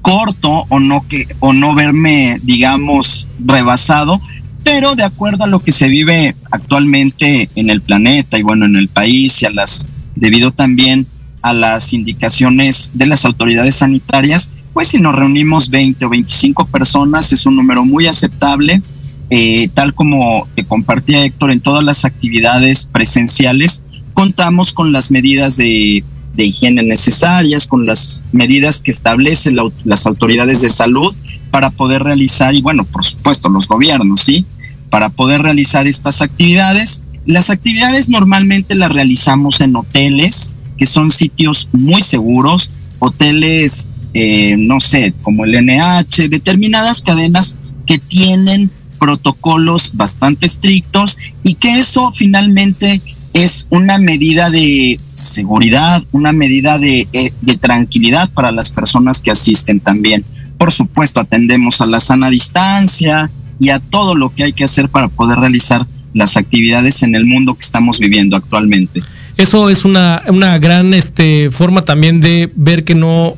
[0.01, 4.21] corto o no que o no verme digamos rebasado
[4.63, 8.75] pero de acuerdo a lo que se vive actualmente en el planeta y bueno, en
[8.75, 11.05] el país y a las, debido también
[11.41, 17.31] a las indicaciones de las autoridades sanitarias, pues si nos reunimos 20 o 25 personas
[17.31, 18.81] es un número muy aceptable,
[19.29, 25.55] eh, tal como te compartía Héctor en todas las actividades presenciales, contamos con las medidas
[25.57, 26.03] de,
[26.37, 31.13] higiene necesarias, con las medidas que establecen las autoridades de salud
[31.51, 34.45] para poder realizar, y bueno, por supuesto, los gobiernos, ¿sí?
[34.89, 37.01] Para poder realizar estas actividades.
[37.25, 44.79] Las actividades normalmente las realizamos en hoteles, que son sitios muy seguros, hoteles, eh, no
[44.79, 53.01] sé, como el NH, determinadas cadenas que tienen protocolos bastante estrictos y que eso finalmente
[53.33, 59.31] es una medida de seguridad, una medida de, eh, de, tranquilidad para las personas que
[59.31, 60.23] asisten también.
[60.57, 64.89] Por supuesto, atendemos a la sana distancia y a todo lo que hay que hacer
[64.89, 69.01] para poder realizar las actividades en el mundo que estamos viviendo actualmente.
[69.37, 73.37] Eso es una, una gran este, forma también de ver que no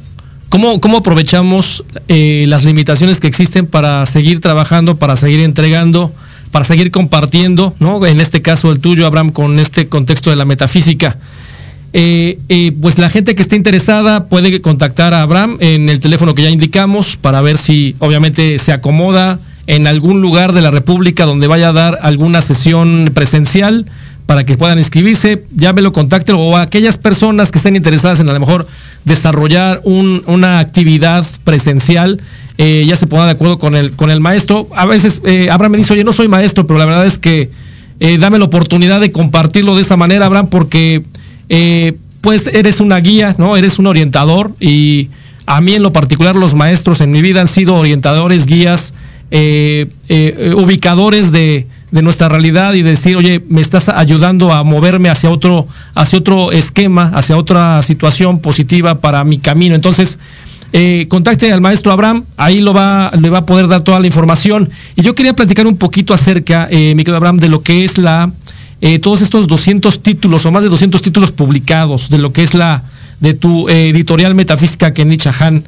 [0.51, 6.13] ¿Cómo, cómo aprovechamos eh, las limitaciones que existen para seguir trabajando, para seguir entregando,
[6.51, 8.05] para seguir compartiendo, ¿no?
[8.05, 11.17] En este caso el tuyo, Abraham, con este contexto de la metafísica.
[11.93, 16.33] Eh, eh, pues la gente que esté interesada puede contactar a Abraham en el teléfono
[16.33, 21.25] que ya indicamos para ver si obviamente se acomoda en algún lugar de la República
[21.25, 23.85] donde vaya a dar alguna sesión presencial
[24.31, 28.29] para que puedan inscribirse, ya me lo contacten o aquellas personas que estén interesadas en
[28.29, 28.65] a lo mejor
[29.03, 32.21] desarrollar una actividad presencial,
[32.57, 34.69] eh, ya se ponga de acuerdo con el, con el maestro.
[34.73, 37.49] A veces eh, Abraham me dice, oye, no soy maestro, pero la verdad es que
[37.99, 41.03] eh, dame la oportunidad de compartirlo de esa manera, Abraham, porque
[42.21, 43.57] pues eres una guía, ¿no?
[43.57, 45.09] Eres un orientador y
[45.45, 48.93] a mí en lo particular los maestros en mi vida han sido orientadores, guías,
[50.55, 55.67] ubicadores de, de nuestra realidad y decir, oye, me estás ayudando a moverme hacia otro,
[55.93, 59.75] hacia otro esquema, hacia otra situación positiva para mi camino.
[59.75, 60.17] Entonces,
[60.73, 64.07] eh, contacte al maestro Abraham, ahí lo va, le va a poder dar toda la
[64.07, 64.69] información.
[64.95, 67.97] Y yo quería platicar un poquito acerca, eh, mi querido Abraham, de lo que es
[67.97, 68.31] la,
[68.81, 72.55] eh, todos estos 200 títulos o más de 200 títulos publicados, de lo que es
[72.55, 72.83] la,
[73.19, 75.03] de tu eh, editorial metafísica que
[75.39, 75.63] Han.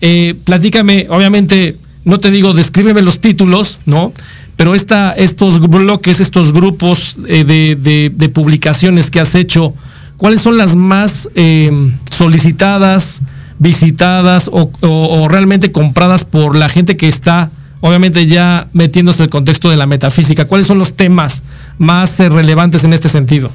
[0.00, 4.14] Eh, platícame, obviamente, no te digo, descríbeme los títulos, ¿no?
[4.56, 9.74] Pero esta, estos bloques, estos grupos eh, de, publicaciones que has hecho,
[10.16, 11.72] ¿cuáles son las más eh,
[12.10, 13.20] solicitadas,
[13.58, 19.70] visitadas o, realmente compradas por la gente que está, obviamente ya metiéndose en el contexto
[19.70, 20.44] de la metafísica?
[20.44, 21.42] ¿Cuáles son los temas
[21.78, 23.50] más eh, relevantes en este sentido?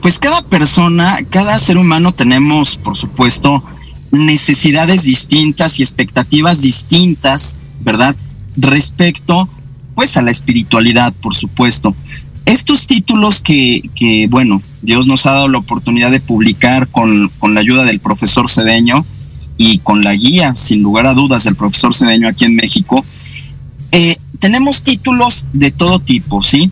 [0.00, 3.62] Pues cada persona, cada ser humano tenemos, por supuesto,
[4.10, 8.14] necesidades distintas y expectativas distintas, ¿verdad?
[8.56, 9.48] Respecto
[9.94, 11.94] pues a la espiritualidad, por supuesto.
[12.46, 17.60] Estos títulos que, bueno, Dios nos ha dado la oportunidad de publicar con, con la
[17.60, 19.06] ayuda del profesor Cedeño
[19.56, 23.04] y con la guía, sin lugar a dudas, del profesor Cedeño aquí en México,
[23.92, 26.70] eh, tenemos títulos de todo tipo, ¿sí?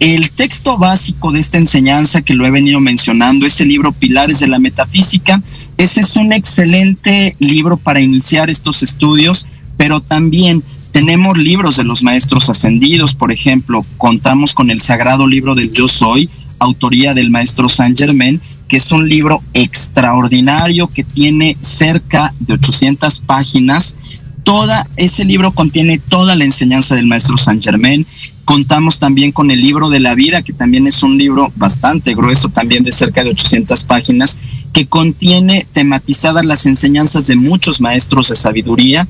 [0.00, 4.40] El texto básico de esta enseñanza que lo he venido mencionando es el libro Pilares
[4.40, 5.40] de la Metafísica.
[5.78, 10.64] Ese es un excelente libro para iniciar estos estudios, pero también
[10.94, 15.88] tenemos libros de los maestros ascendidos, por ejemplo, contamos con el sagrado libro del Yo
[15.88, 16.30] Soy,
[16.60, 23.18] autoría del maestro Saint Germain, que es un libro extraordinario que tiene cerca de 800
[23.26, 23.96] páginas.
[24.44, 28.06] Toda ese libro contiene toda la enseñanza del maestro Saint Germain.
[28.44, 32.50] Contamos también con el libro de la vida, que también es un libro bastante grueso,
[32.50, 34.38] también de cerca de 800 páginas,
[34.74, 39.08] que contiene tematizadas las enseñanzas de muchos maestros de sabiduría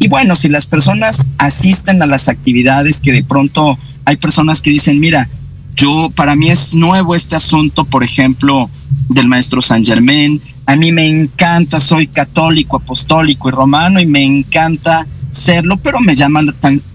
[0.00, 4.70] y bueno, si las personas asisten a las actividades que de pronto hay personas que
[4.70, 5.28] dicen, mira,
[5.74, 8.70] yo para mí es nuevo este asunto, por ejemplo,
[9.08, 14.22] del maestro San Germain, a mí me encanta, soy católico, apostólico y romano y me
[14.22, 16.42] encanta serlo, pero me llama,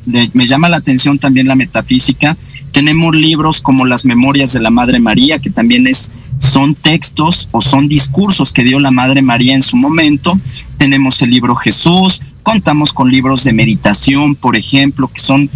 [0.06, 2.38] me llama la atención también la metafísica.
[2.72, 6.12] Tenemos libros como las Memorias de la Madre María, que también es,
[6.44, 10.40] son textos o son discursos que dio la Madre María en su momento.
[10.78, 15.50] Tenemos el libro Jesús, Contamos con libros de meditación, por ejemplo, que son,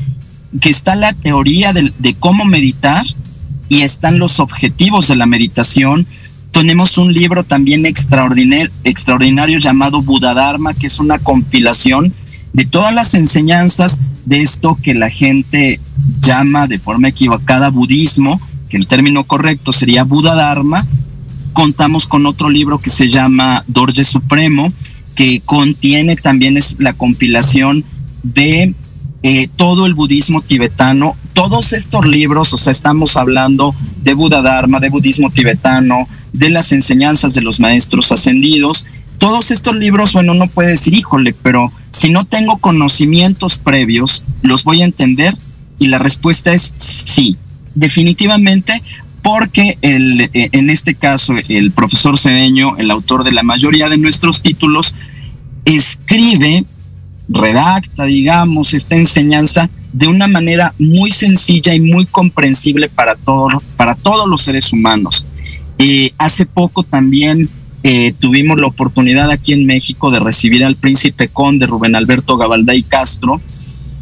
[0.62, 3.06] que está la teoría de, cómo meditar
[3.68, 6.08] y están los objetivos de la meditación.
[6.52, 12.14] Tenemos un libro también extraordinario, extraordinario llamado Buda Dharma, que es una compilación
[12.54, 15.82] de todas las enseñanzas de esto que la gente
[16.22, 18.40] llama de forma equivocada budismo,
[18.70, 20.86] que el término correcto sería Buda Dharma.
[21.54, 24.72] Contamos con otro libro que se llama Dorje Supremo,
[25.16, 27.84] que contiene también es la compilación
[28.24, 28.74] de
[29.24, 34.80] eh, todo el budismo tibetano, todos estos libros, o sea, estamos hablando de Buda Dharma,
[34.80, 38.86] de budismo tibetano, de las enseñanzas de los maestros ascendidos,
[39.18, 44.64] todos estos libros, bueno, uno puede decir, híjole, pero si no tengo conocimientos previos, ¿los
[44.64, 45.36] voy a entender?
[45.80, 47.38] Y la respuesta es sí,
[47.78, 48.82] definitivamente,
[49.22, 53.98] porque el, eh, en este caso el profesor Cedeño, el autor de la mayoría de
[53.98, 54.96] nuestros títulos,
[55.66, 56.64] escribe,
[57.30, 63.96] redacta, digamos, esta enseñanza de una manera muy sencilla y muy comprensible para, todo, para
[63.96, 65.26] todos los seres humanos.
[65.78, 67.50] Eh, hace poco también
[67.84, 72.84] eh, tuvimos la oportunidad aquí en México de recibir al príncipe conde Rubén Alberto Gabalday
[72.84, 73.42] Castro,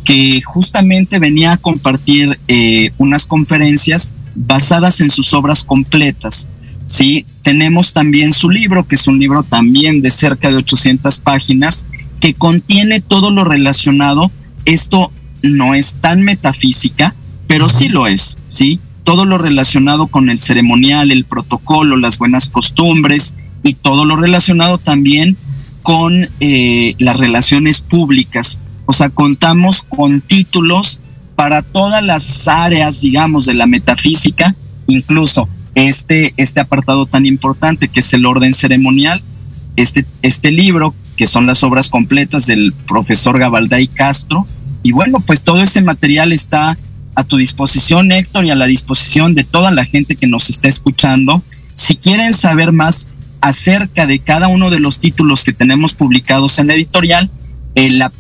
[0.06, 6.48] que justamente venía a compartir eh, unas conferencias basadas en sus obras completas.
[6.86, 11.88] Sí, tenemos también su libro, que es un libro también de cerca de 800 páginas,
[12.20, 14.32] que contiene todo lo relacionado.
[14.66, 17.16] Esto no es tan metafísica,
[17.48, 18.80] pero sí lo es, ¿sí?
[19.04, 24.78] Todo lo relacionado con el ceremonial, el protocolo, las buenas costumbres y todo lo relacionado
[24.78, 25.36] también
[25.82, 28.60] con eh, las relaciones públicas.
[28.86, 31.00] O sea, contamos con títulos
[31.36, 34.56] para todas las áreas, digamos, de la metafísica,
[34.88, 39.22] incluso este, este apartado tan importante que es el orden ceremonial,
[39.76, 44.46] este, este libro, que son las obras completas del profesor Gabalday Castro.
[44.84, 46.78] Y bueno, pues todo ese material está
[47.16, 50.68] a tu disposición, Héctor, y a la disposición de toda la gente que nos está
[50.68, 51.42] escuchando.
[51.74, 53.08] Si quieren saber más
[53.42, 57.30] acerca de cada uno de los títulos que tenemos publicados en la editorial,
[57.76, 58.12] en la,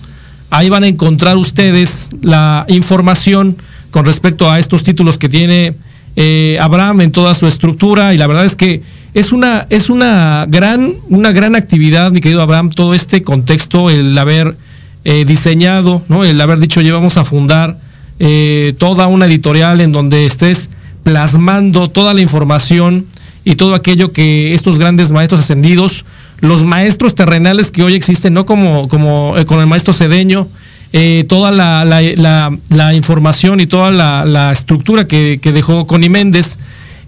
[0.51, 3.57] Ahí van a encontrar ustedes la información
[3.91, 5.73] con respecto a estos títulos que tiene
[6.15, 8.81] eh, Abraham en toda su estructura y la verdad es que
[9.13, 14.17] es una, es una gran, una gran actividad, mi querido Abraham, todo este contexto, el
[14.17, 14.55] haber
[15.03, 16.23] eh, diseñado, ¿no?
[16.23, 17.75] el haber dicho, llevamos a fundar
[18.17, 20.69] eh, toda una editorial en donde estés
[21.03, 23.05] plasmando toda la información
[23.43, 26.05] y todo aquello que estos grandes maestros ascendidos,
[26.39, 30.47] los maestros terrenales que hoy existen, no como, como eh, con el maestro Cedeño,
[30.93, 36.57] eh, toda la, la, información y toda la, estructura que, dejó Connie Méndez.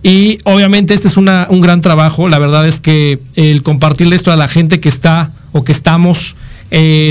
[0.04, 2.28] Y obviamente este es una, un gran trabajo.
[2.28, 6.36] La verdad es que el compartirle esto a la gente que está o que estamos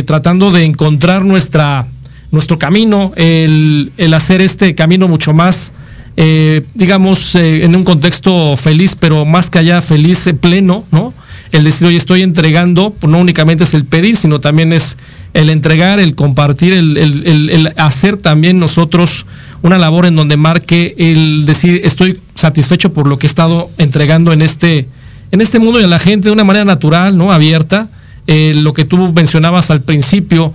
[0.06, 1.86] tratando de encontrar nuestra,
[2.30, 5.72] nuestro camino, el, hacer este camino mucho más
[6.18, 11.12] eh, digamos, eh, en un contexto feliz, pero más que allá feliz, eh, pleno, ¿no?
[11.52, 14.96] El decir, hoy estoy entregando, pues no únicamente es el pedir, sino también es
[15.34, 19.26] el entregar, el compartir, el, hacer también nosotros
[19.62, 24.32] una labor en donde marque el decir, estoy satisfecho por lo que he estado entregando
[24.32, 24.88] en este,
[25.30, 27.30] en este mundo y a la gente de una manera natural, ¿no?
[27.30, 27.88] Abierta.
[28.26, 30.54] lo que tú mencionabas al principio,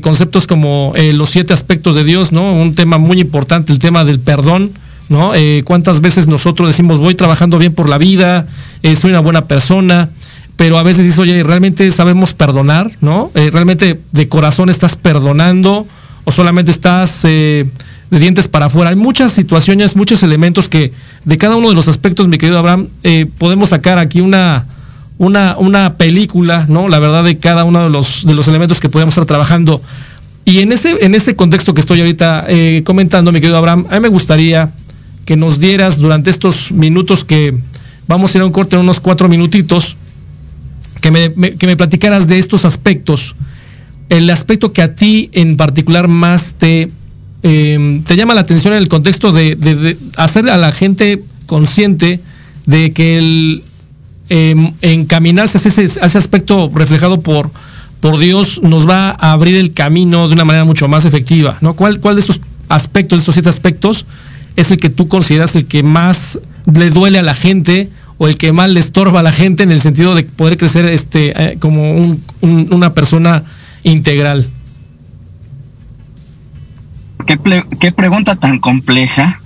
[0.00, 2.52] conceptos como los siete aspectos de Dios, ¿no?
[2.52, 4.70] Un tema muy importante, el tema del perdón,
[5.12, 5.34] ¿no?
[5.34, 8.46] Eh, ¿Cuántas veces nosotros decimos, voy trabajando bien por la vida,
[8.82, 10.08] eh, soy una buena persona,
[10.56, 13.30] pero a veces dices, oye, ¿realmente sabemos perdonar, ¿no?
[13.34, 15.86] Eh, ¿Realmente de corazón estás perdonando
[16.24, 17.68] o solamente estás de
[18.10, 18.90] dientes para afuera?
[18.90, 20.92] Hay muchas situaciones, muchos elementos que
[21.24, 22.88] de cada uno de los aspectos, mi querido Abraham,
[23.38, 24.66] podemos sacar aquí una...
[25.18, 26.88] Una, una película, ¿no?
[26.88, 29.80] La verdad de cada uno de los, de los elementos que podemos estar trabajando.
[30.44, 32.46] Y en ese, en ese contexto que estoy ahorita
[32.84, 34.72] comentando, mi querido Abraham, a mí me gustaría
[35.24, 37.54] que nos dieras durante estos minutos que
[38.08, 39.96] vamos a ir a un corte en unos cuatro minutitos,
[41.00, 43.34] que me, que me platicaras de estos aspectos,
[44.08, 46.90] el aspecto que a ti en particular más te,
[47.42, 52.20] em, te llama la atención en el contexto de, hacer a la gente consciente
[52.66, 53.64] de que el
[54.34, 57.50] em, encaminarse a ese, aspecto reflejado por,
[58.00, 61.58] por Dios nos va a abrir el camino de una manera mucho más efectiva.
[61.76, 64.06] ¿Cuál, cuál de estos aspectos, de estos siete aspectos,
[64.56, 66.40] es el que tú consideras el que más
[66.72, 69.70] le duele a la gente o el que más le estorba a la gente en
[69.70, 73.42] el sentido de poder crecer este, eh, como una persona
[73.82, 74.46] integral?
[77.26, 79.40] ¿Qué, pregunta tan compleja,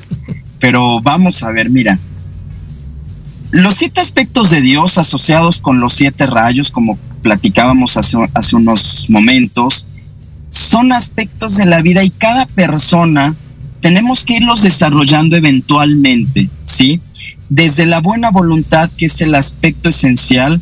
[0.61, 1.99] pero vamos a ver, mira.
[3.51, 9.86] Los siete aspectos de Dios asociados con los siete rayos, como platicábamos hace, unos momentos,
[10.49, 13.34] son aspectos de la vida y cada persona
[13.80, 17.01] tenemos que irlos desarrollando eventualmente, ¿sí?
[17.49, 20.61] Desde la buena voluntad, que es el aspecto esencial,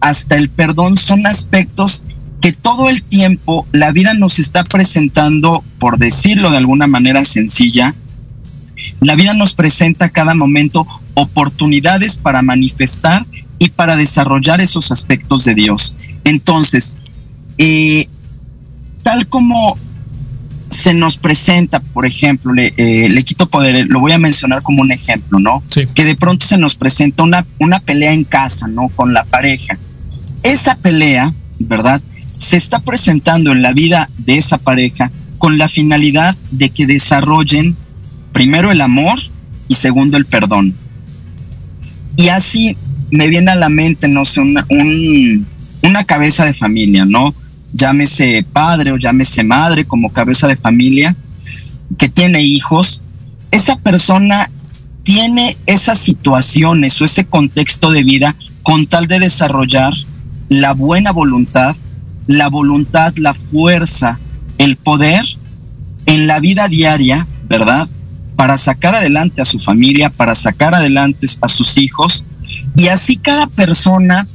[0.00, 2.02] hasta el perdón, son aspectos
[2.40, 7.94] que todo el tiempo la vida nos está presentando, por decirlo de alguna manera sencilla,
[9.00, 13.26] la vida nos presenta a cada momento oportunidades para manifestar
[13.58, 15.94] y para desarrollar esos aspectos de Dios.
[16.24, 16.96] Entonces,
[17.58, 18.08] eh,
[19.02, 19.76] tal como
[20.70, 24.82] se nos presenta, por ejemplo, le, eh, le, quito poder, lo voy a mencionar como
[24.82, 25.62] un ejemplo, ¿no?
[25.94, 28.88] Que de pronto se nos presenta una, una pelea en casa, ¿no?
[28.88, 29.76] Con la pareja.
[30.44, 32.00] Esa pelea, ¿verdad?
[32.30, 37.76] Se está presentando en la vida de esa pareja con la finalidad de que desarrollen
[38.32, 39.18] primero el amor
[39.68, 40.74] y segundo el perdón.
[42.16, 42.76] Y así
[43.10, 45.46] me viene a la mente, no sé, una, un,
[45.82, 47.34] una cabeza de familia, ¿no?
[47.72, 51.16] Llámese padre o llámese madre como cabeza de familia
[51.98, 53.02] que tiene hijos,
[53.50, 54.50] esa persona
[55.02, 59.92] tiene esas situaciones o ese contexto de vida con tal de desarrollar
[60.48, 61.76] la buena voluntad,
[62.26, 64.18] la voluntad, la fuerza,
[64.58, 65.24] el poder
[66.06, 67.88] en la vida diaria, ¿verdad?
[68.40, 72.24] Para sacar adelante a su familia, para sacar adelante a sus hijos.
[72.74, 74.26] Y así cada persona,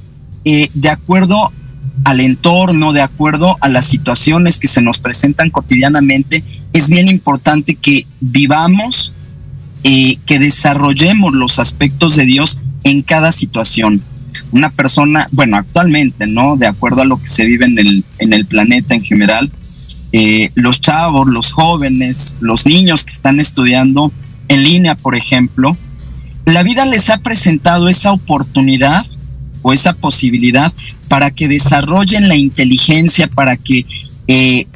[0.43, 1.51] eh, de acuerdo
[2.03, 7.73] al entorno, de acuerdo a las situaciones que se nos presentan cotidianamente, es bien importante
[7.73, 9.11] que vivamos,
[9.83, 14.03] eh, que desarrollemos los aspectos de Dios en cada situación.
[14.51, 16.57] Una persona, bueno, actualmente, ¿no?
[16.57, 19.49] De acuerdo a lo que se vive en el, en el planeta en general,
[20.17, 24.13] eh, los chavos, los jóvenes, los niños que están estudiando
[24.47, 25.75] en línea, por ejemplo,
[26.45, 29.05] la vida les ha presentado esa oportunidad
[29.61, 30.71] o esa posibilidad
[31.09, 33.85] para que desarrollen la inteligencia, para que
[34.27, 34.67] eh,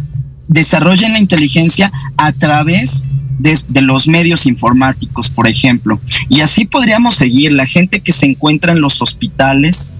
[0.50, 3.06] desarrollen la inteligencia a través
[3.38, 6.02] de, de, los medios informáticos, por ejemplo.
[6.28, 7.54] Y así podríamos seguir.
[7.54, 9.94] La gente que se encuentra en los hospitales,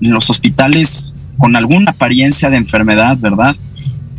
[0.00, 3.54] en los hospitales con alguna apariencia de enfermedad, ¿verdad?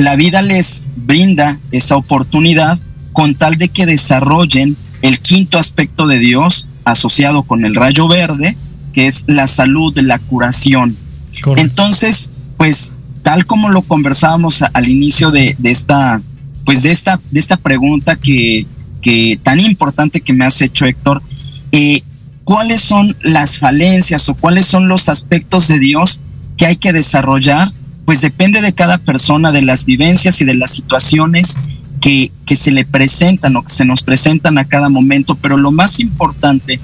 [0.01, 2.79] La vida les brinda esa oportunidad
[3.13, 8.57] con tal de que desarrollen el quinto aspecto de Dios asociado con el rayo verde,
[8.93, 10.97] que es la salud, la curación.
[11.43, 11.61] Correcto.
[11.61, 16.19] Entonces, pues tal como lo conversábamos al inicio de, de, esta,
[16.65, 18.65] pues de esta, de esta pregunta que,
[19.03, 21.21] que tan importante que me has hecho, Héctor,
[21.71, 22.01] eh,
[22.43, 26.21] ¿cuáles son las falencias o cuáles son los aspectos de Dios
[26.57, 27.71] que hay que desarrollar?
[28.05, 31.57] Pues depende de cada persona, de las vivencias y de las situaciones
[32.01, 35.71] que, que, se le presentan o que se nos presentan a cada momento, pero lo
[35.71, 36.79] más importante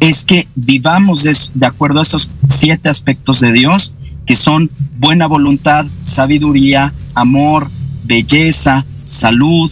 [0.00, 3.92] es que vivamos de, acuerdo a esos siete aspectos de Dios,
[4.26, 7.70] que son buena voluntad, sabiduría, amor,
[8.04, 9.70] belleza, salud,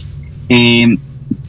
[0.49, 0.97] eh,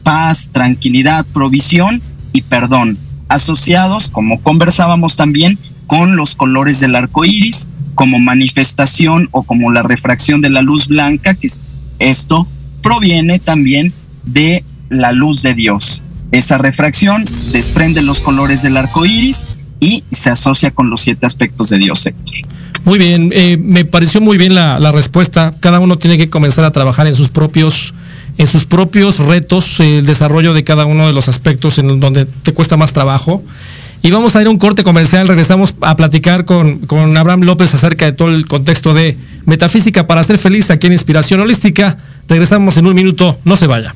[0.03, 2.01] paz, tranquilidad, provisión
[2.33, 2.97] y perdón,
[3.29, 9.83] asociados, como conversábamos también, con los colores del arco iris, como manifestación o como la
[9.83, 11.63] refracción de la luz blanca, que es
[11.99, 12.47] esto
[12.81, 13.93] proviene también
[14.25, 16.03] de la luz de Dios.
[16.31, 21.69] Esa refracción desprende los colores del arco iris y se asocia con los siete aspectos
[21.69, 22.35] de Dios, Héctor.
[22.85, 25.53] Muy bien, eh, me pareció muy bien la, la, respuesta.
[25.59, 27.93] Cada uno tiene que comenzar a trabajar en sus propios,
[28.37, 32.25] en sus propios retos, eh, el desarrollo de cada uno de los aspectos en donde
[32.25, 33.43] te cuesta más trabajo.
[34.05, 37.73] Y vamos a ir a un corte comercial, regresamos a platicar con, con Abraham López
[37.73, 41.97] acerca de todo el contexto de metafísica para ser feliz aquí en Inspiración Holística.
[42.27, 43.95] Regresamos en un minuto, no se vaya.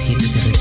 [0.00, 0.59] 2017 se repite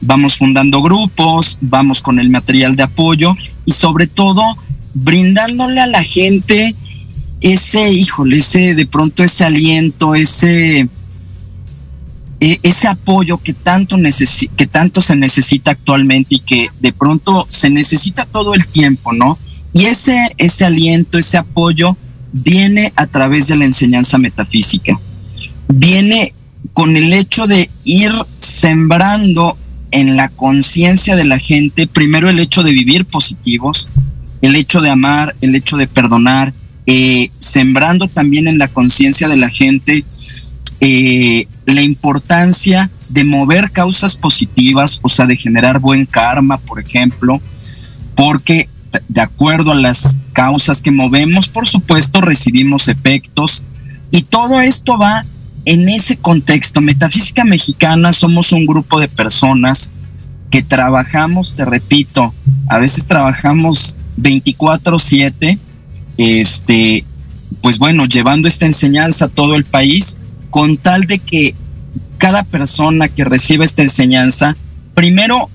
[0.02, 4.44] Vamos fundando grupos, vamos con el material de apoyo y sobre todo
[4.94, 6.76] brindándole a la gente
[7.42, 10.88] ese, híjole, ese de pronto ese aliento, ese
[12.40, 13.98] ese apoyo que tanto,
[14.56, 19.38] que tanto se necesita actualmente y que de pronto se necesita todo el tiempo, ¿no?
[19.74, 21.98] Y ese, ese aliento, ese apoyo
[22.32, 25.00] viene a través de la enseñanza metafísica.
[25.68, 26.34] Viene
[26.74, 29.58] con el hecho de ir sembrando
[29.92, 33.88] en la conciencia de la gente, primero el hecho de vivir positivos,
[34.42, 36.54] el hecho de amar, el hecho de perdonar,
[36.86, 40.06] eh, sembrando también en la conciencia de la gente
[40.82, 47.42] eh, la importancia de mover causas positivas, o sea, de generar buen karma, por ejemplo,
[48.16, 48.70] porque
[49.08, 53.64] de acuerdo a las causas que movemos, por supuesto, recibimos efectos
[54.12, 55.24] y todo esto va
[55.66, 56.82] en ese contexto.
[56.82, 59.92] Metafísica Mexicana somos un grupo de personas
[60.50, 62.34] que trabajamos, te repito,
[62.70, 65.60] a veces trabajamos 24/7,
[66.18, 67.04] este,
[67.62, 70.18] pues bueno, llevando esta enseñanza a todo el país
[70.50, 71.56] con tal de que
[72.18, 74.56] cada persona que reciba esta enseñanza,
[74.94, 75.50] primero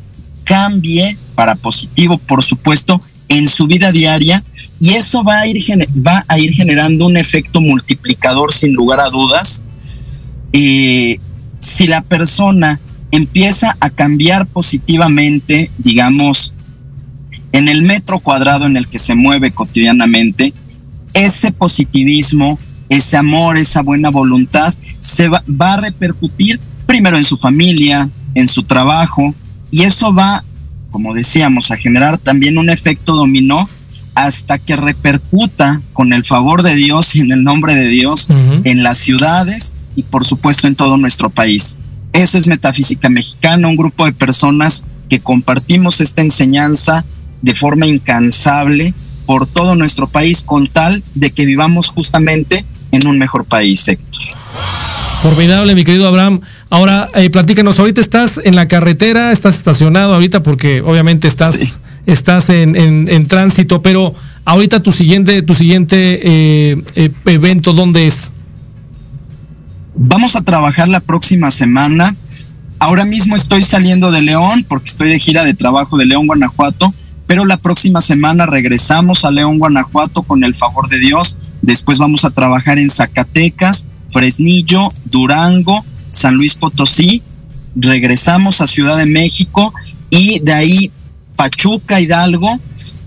[0.45, 4.45] cambie para positivo, por supuesto, en su vida diaria
[4.81, 5.63] y eso va a ir,
[6.07, 9.63] va a ir generando un efecto multiplicador sin lugar a dudas.
[10.53, 11.19] Eh,
[11.59, 12.81] si la persona
[13.11, 16.53] empieza a cambiar positivamente, digamos,
[17.53, 20.53] en el metro cuadrado en el que se mueve cotidianamente,
[21.13, 22.59] ese positivismo,
[22.89, 28.63] ese amor, esa buena voluntad se va, a repercutir primero en su familia, en su
[28.63, 29.35] trabajo,
[29.71, 30.43] y eso va,
[30.91, 33.69] como decíamos, a generar también un efecto dominó
[34.15, 38.29] hasta que repercuta con el favor de Dios y en el nombre de Dios
[38.63, 41.79] en las ciudades y por supuesto en todo nuestro país.
[42.13, 47.05] Eso es Metafísica Mexicana, un grupo de personas que compartimos esta enseñanza
[47.43, 48.95] de forma incansable
[49.27, 52.65] por todo nuestro país con tal de que vivamos justamente
[52.95, 54.23] en un mejor país, Héctor.
[55.23, 56.41] Formidable, mi querido Abraham.
[56.71, 62.51] Ahora, eh, platícanos, ahorita estás en la carretera, estás estacionado ahorita porque obviamente estás, estás
[62.51, 64.15] en, en, tránsito, pero
[64.45, 68.31] ahorita tu siguiente, tu siguiente eh, eh, evento, ¿dónde es?
[69.95, 72.15] Vamos a trabajar la próxima semana.
[72.79, 76.93] Ahora mismo estoy saliendo de León porque estoy de gira de trabajo de León, Guanajuato,
[77.27, 81.37] pero la próxima semana regresamos a León, Guanajuato con el favor de Dios.
[81.65, 87.23] Después vamos a trabajar en Zacatecas, Fresnillo, Durango, San Luis Potosí.
[87.75, 89.73] Regresamos a Ciudad de México
[90.11, 90.91] y de ahí
[91.37, 92.61] Pachuca, Hidalgo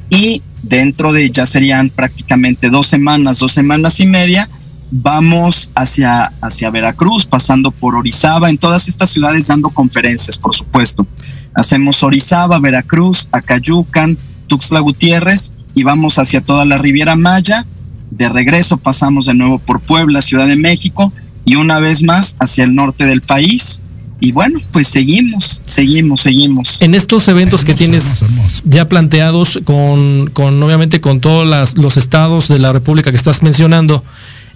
[0.09, 4.49] y dentro de ya serían prácticamente dos semanas, dos semanas y media,
[4.89, 11.05] vamos hacia, hacia Veracruz, pasando por Orizaba, en todas estas ciudades dando conferencias, por supuesto.
[11.53, 17.65] Hacemos Orizaba, Veracruz, Acayucan, Tuxtla Gutiérrez y vamos hacia toda la Riviera Maya.
[18.11, 21.11] De regreso pasamos de nuevo por Puebla, Ciudad de México
[21.45, 23.81] y una vez más hacia el norte del país.
[24.19, 26.81] Y bueno, pues seguimos, seguimos, seguimos.
[26.81, 28.23] En estos eventos que tienes
[28.63, 34.03] ya planteados con, con obviamente con todos los estados de la República que estás mencionando,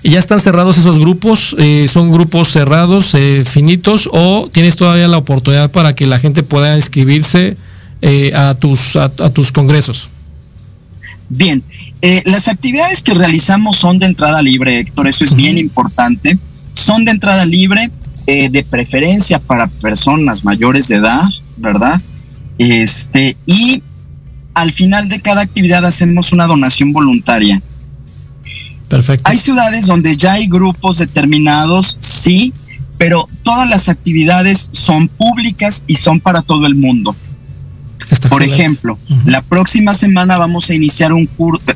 [0.04, 1.56] ¿Ya están cerrados esos grupos?
[1.60, 6.42] Eh, ¿Son grupos cerrados, eh, finitos, o tienes todavía la oportunidad para que la gente
[6.42, 7.56] pueda inscribirse
[8.02, 10.10] eh, a, tus, a, tus congresos?
[11.30, 11.64] Bien,
[12.26, 16.38] las actividades que realizamos son de entrada libre, Héctor, eso es bien importante.
[16.74, 17.92] Son de entrada libre,
[18.26, 22.02] de preferencia para personas mayores de edad, ¿verdad?
[22.58, 23.82] Este, y
[24.54, 27.62] al final de cada actividad hacemos una donación voluntaria.
[28.88, 29.30] Perfecto.
[29.30, 32.54] Hay ciudades donde ya hay grupos determinados, sí,
[32.98, 37.16] pero todas las actividades son públicas y son para todo el mundo.
[38.30, 41.30] Por ejemplo, la próxima semana vamos a iniciar un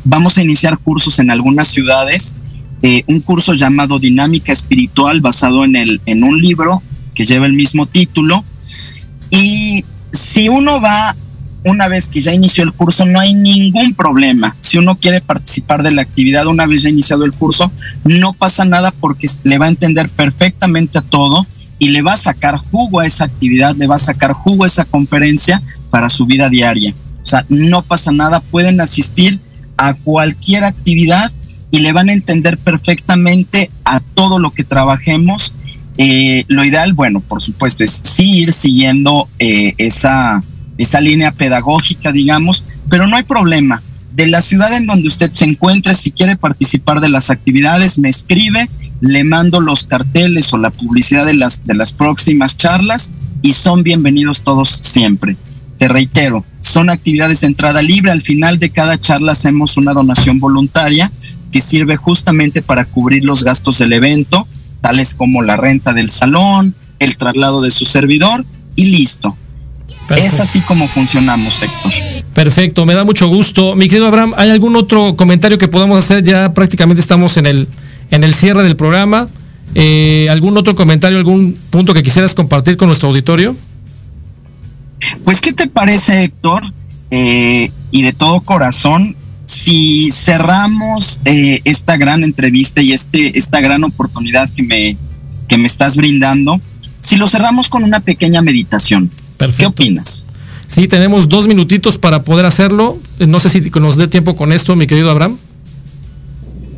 [0.03, 2.35] vamos a iniciar cursos en algunas ciudades,
[2.81, 6.81] eh, un curso llamado Dinámica Espiritual basado en el en un libro
[7.13, 8.43] que lleva el mismo título.
[9.29, 11.15] Y si uno va
[11.63, 14.55] una vez que ya inició el curso, no hay ningún problema.
[14.59, 17.71] Si uno quiere participar de la actividad una vez ya iniciado el curso,
[18.03, 21.45] no pasa nada porque le va a entender perfectamente a todo
[21.79, 24.67] y le va a sacar jugo a esa actividad, le va a sacar jugo a
[24.67, 25.61] esa conferencia
[25.95, 26.93] para su vida diaria.
[27.23, 29.39] O sea, no pasa nada, pueden asistir
[29.77, 31.31] a cualquier actividad
[31.71, 35.53] y le van a entender perfectamente a todo lo que trabajemos.
[35.97, 40.43] Eh, lo ideal, bueno, por supuesto, es sí ir siguiendo eh, esa,
[40.77, 43.81] esa línea pedagógica, digamos, pero no hay problema.
[44.11, 48.09] De la ciudad en donde usted se encuentre, si quiere participar de las actividades, me
[48.09, 48.67] escribe,
[48.99, 53.81] le mando los carteles o la publicidad de las, de las próximas charlas y son
[53.81, 55.37] bienvenidos todos siempre.
[55.77, 58.11] Te reitero, son actividades de entrada libre.
[58.11, 61.11] Al final de cada charla hacemos una donación voluntaria
[61.51, 64.47] que sirve justamente para cubrir los gastos del evento,
[64.81, 68.45] tales como la renta del salón, el traslado de su servidor
[68.75, 69.35] y listo.
[70.09, 71.91] Es así como funcionamos, Héctor.
[72.33, 73.75] Perfecto, me da mucho gusto.
[73.75, 76.23] Mi querido Abraham, ¿hay algún otro comentario que podamos hacer?
[76.23, 77.67] Ya prácticamente estamos en el,
[78.11, 79.27] en el cierre del programa.
[79.73, 83.55] Eh, ¿Algún otro comentario, algún punto que quisieras compartir con nuestro auditorio?
[85.23, 86.63] Pues, ¿qué te parece, Héctor?
[87.11, 93.83] Eh, y de todo corazón, si cerramos eh, esta gran entrevista y este, esta gran
[93.83, 94.97] oportunidad que me,
[95.47, 96.59] que me estás brindando,
[96.99, 99.11] si lo cerramos con una pequeña meditación.
[99.57, 100.25] ¿Qué opinas?
[100.67, 102.97] Sí, tenemos dos minutitos para poder hacerlo.
[103.19, 105.37] No sé si nos dé tiempo con esto, mi querido Abraham.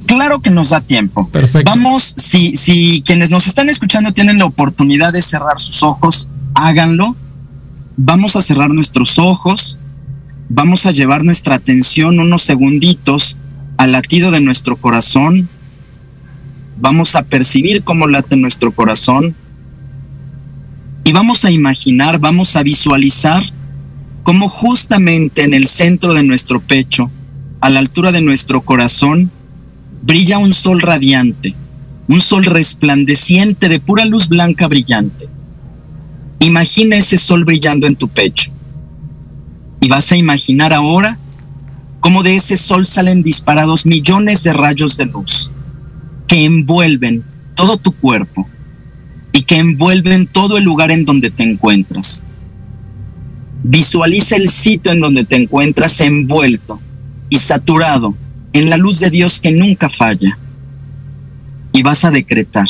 [0.05, 1.30] Claro que nos da tiempo.
[1.30, 1.69] Perfecto.
[1.69, 7.15] Vamos, si, si quienes nos están escuchando tienen la oportunidad de cerrar sus ojos, háganlo.
[8.00, 9.76] Vamos a cerrar nuestros ojos.
[10.50, 13.39] Vamos a llevar nuestra atención unos segunditos
[13.76, 15.50] al latido de nuestro corazón.
[16.80, 19.36] Vamos a percibir cómo late nuestro corazón
[21.04, 23.41] y vamos a imaginar, vamos a visualizar
[24.22, 27.10] cómo justamente en el centro de nuestro pecho,
[27.62, 29.32] a la altura de nuestro corazón,
[30.04, 31.56] brilla un sol radiante,
[32.08, 35.30] un sol resplandeciente de pura luz blanca brillante.
[36.39, 38.51] Imagina ese sol brillando en tu pecho.
[39.81, 41.17] Y vas a imaginar ahora
[41.99, 45.51] cómo de ese sol salen disparados millones de rayos de luz
[46.27, 47.23] que envuelven
[47.55, 48.47] todo tu cuerpo
[49.31, 52.23] y que envuelven todo el lugar en donde te encuentras.
[53.63, 56.79] Visualiza el sitio en donde te encuentras envuelto
[57.29, 58.15] y saturado
[58.53, 60.38] en la luz de Dios que nunca falla.
[61.73, 62.67] Y vas a decretar,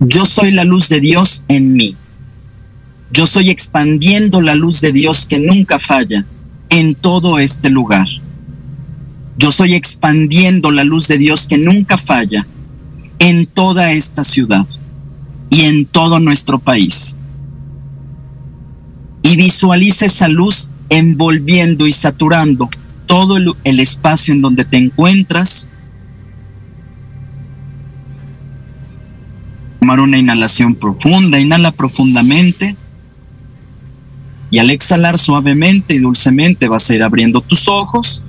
[0.00, 1.96] yo soy la luz de Dios en mí.
[3.12, 6.24] Yo soy expandiendo la luz de Dios que nunca falla
[6.68, 8.06] en todo este lugar.
[9.38, 12.46] Yo soy expandiendo la luz de Dios que nunca falla
[13.18, 14.66] en toda esta ciudad
[15.50, 17.16] y en todo nuestro país.
[19.22, 22.68] Y visualiza esa luz envolviendo y saturando
[23.06, 25.68] todo el, espacio en donde te encuentras.
[29.80, 32.76] Tomar una inhalación profunda, inhala profundamente.
[34.50, 38.22] Y al exhalar suavemente y dulcemente vas a ir abriendo tus ojos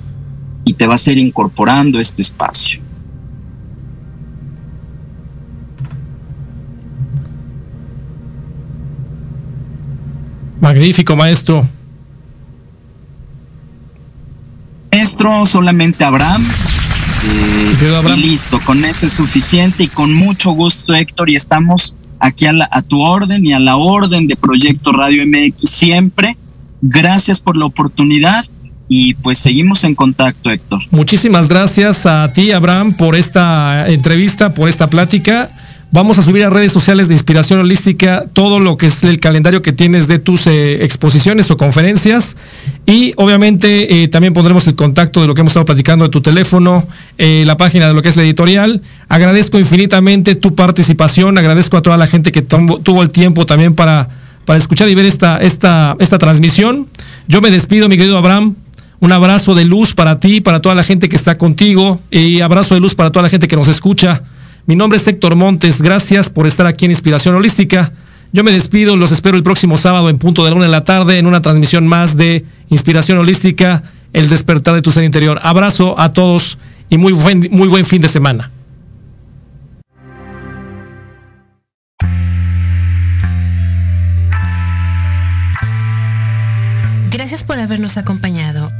[0.64, 2.80] y te vas a ir incorporando este espacio.
[10.60, 11.66] Magnífico, maestro.
[14.90, 16.42] Maestro, solamente Abraham.
[17.24, 22.46] Eh, y listo, con eso es suficiente y con mucho gusto, Héctor, y estamos aquí
[22.46, 26.36] a, a tu orden y a la orden de Proyecto Radio MX siempre.
[26.80, 28.44] Gracias por la oportunidad
[28.88, 30.80] y pues seguimos en contacto, Héctor.
[30.90, 35.48] Muchísimas gracias a ti, Abraham, por esta entrevista, por esta plática.
[35.90, 39.62] Vamos a subir a redes sociales de Inspiración Holística todo lo que es el calendario
[39.62, 42.36] que tienes de tus eh, exposiciones o conferencias.
[42.84, 46.20] Y obviamente eh, también pondremos el contacto de lo que hemos estado platicando de tu
[46.20, 46.86] teléfono,
[47.16, 48.82] eh, la página de lo que es la editorial.
[49.08, 54.10] Agradezco infinitamente tu participación, agradezco a toda la gente que tuvo el tiempo también para,
[54.44, 56.86] para escuchar y ver esta, esta, esta transmisión.
[57.28, 58.56] Yo me despido, mi querido Abraham.
[59.00, 62.74] Un abrazo de luz para ti, para toda la gente que está contigo y abrazo
[62.74, 64.22] de luz para toda la gente que nos escucha.
[64.68, 67.90] Mi nombre es Héctor Montes, gracias por estar aquí en Inspiración Holística.
[68.34, 70.84] Yo me despido, los espero el próximo sábado en punto de la una de la
[70.84, 75.40] tarde en una transmisión más de Inspiración Holística, el despertar de tu ser interior.
[75.42, 76.58] Abrazo a todos
[76.90, 78.50] y muy buen, muy buen fin de semana.
[87.10, 88.70] Gracias por habernos acompañado.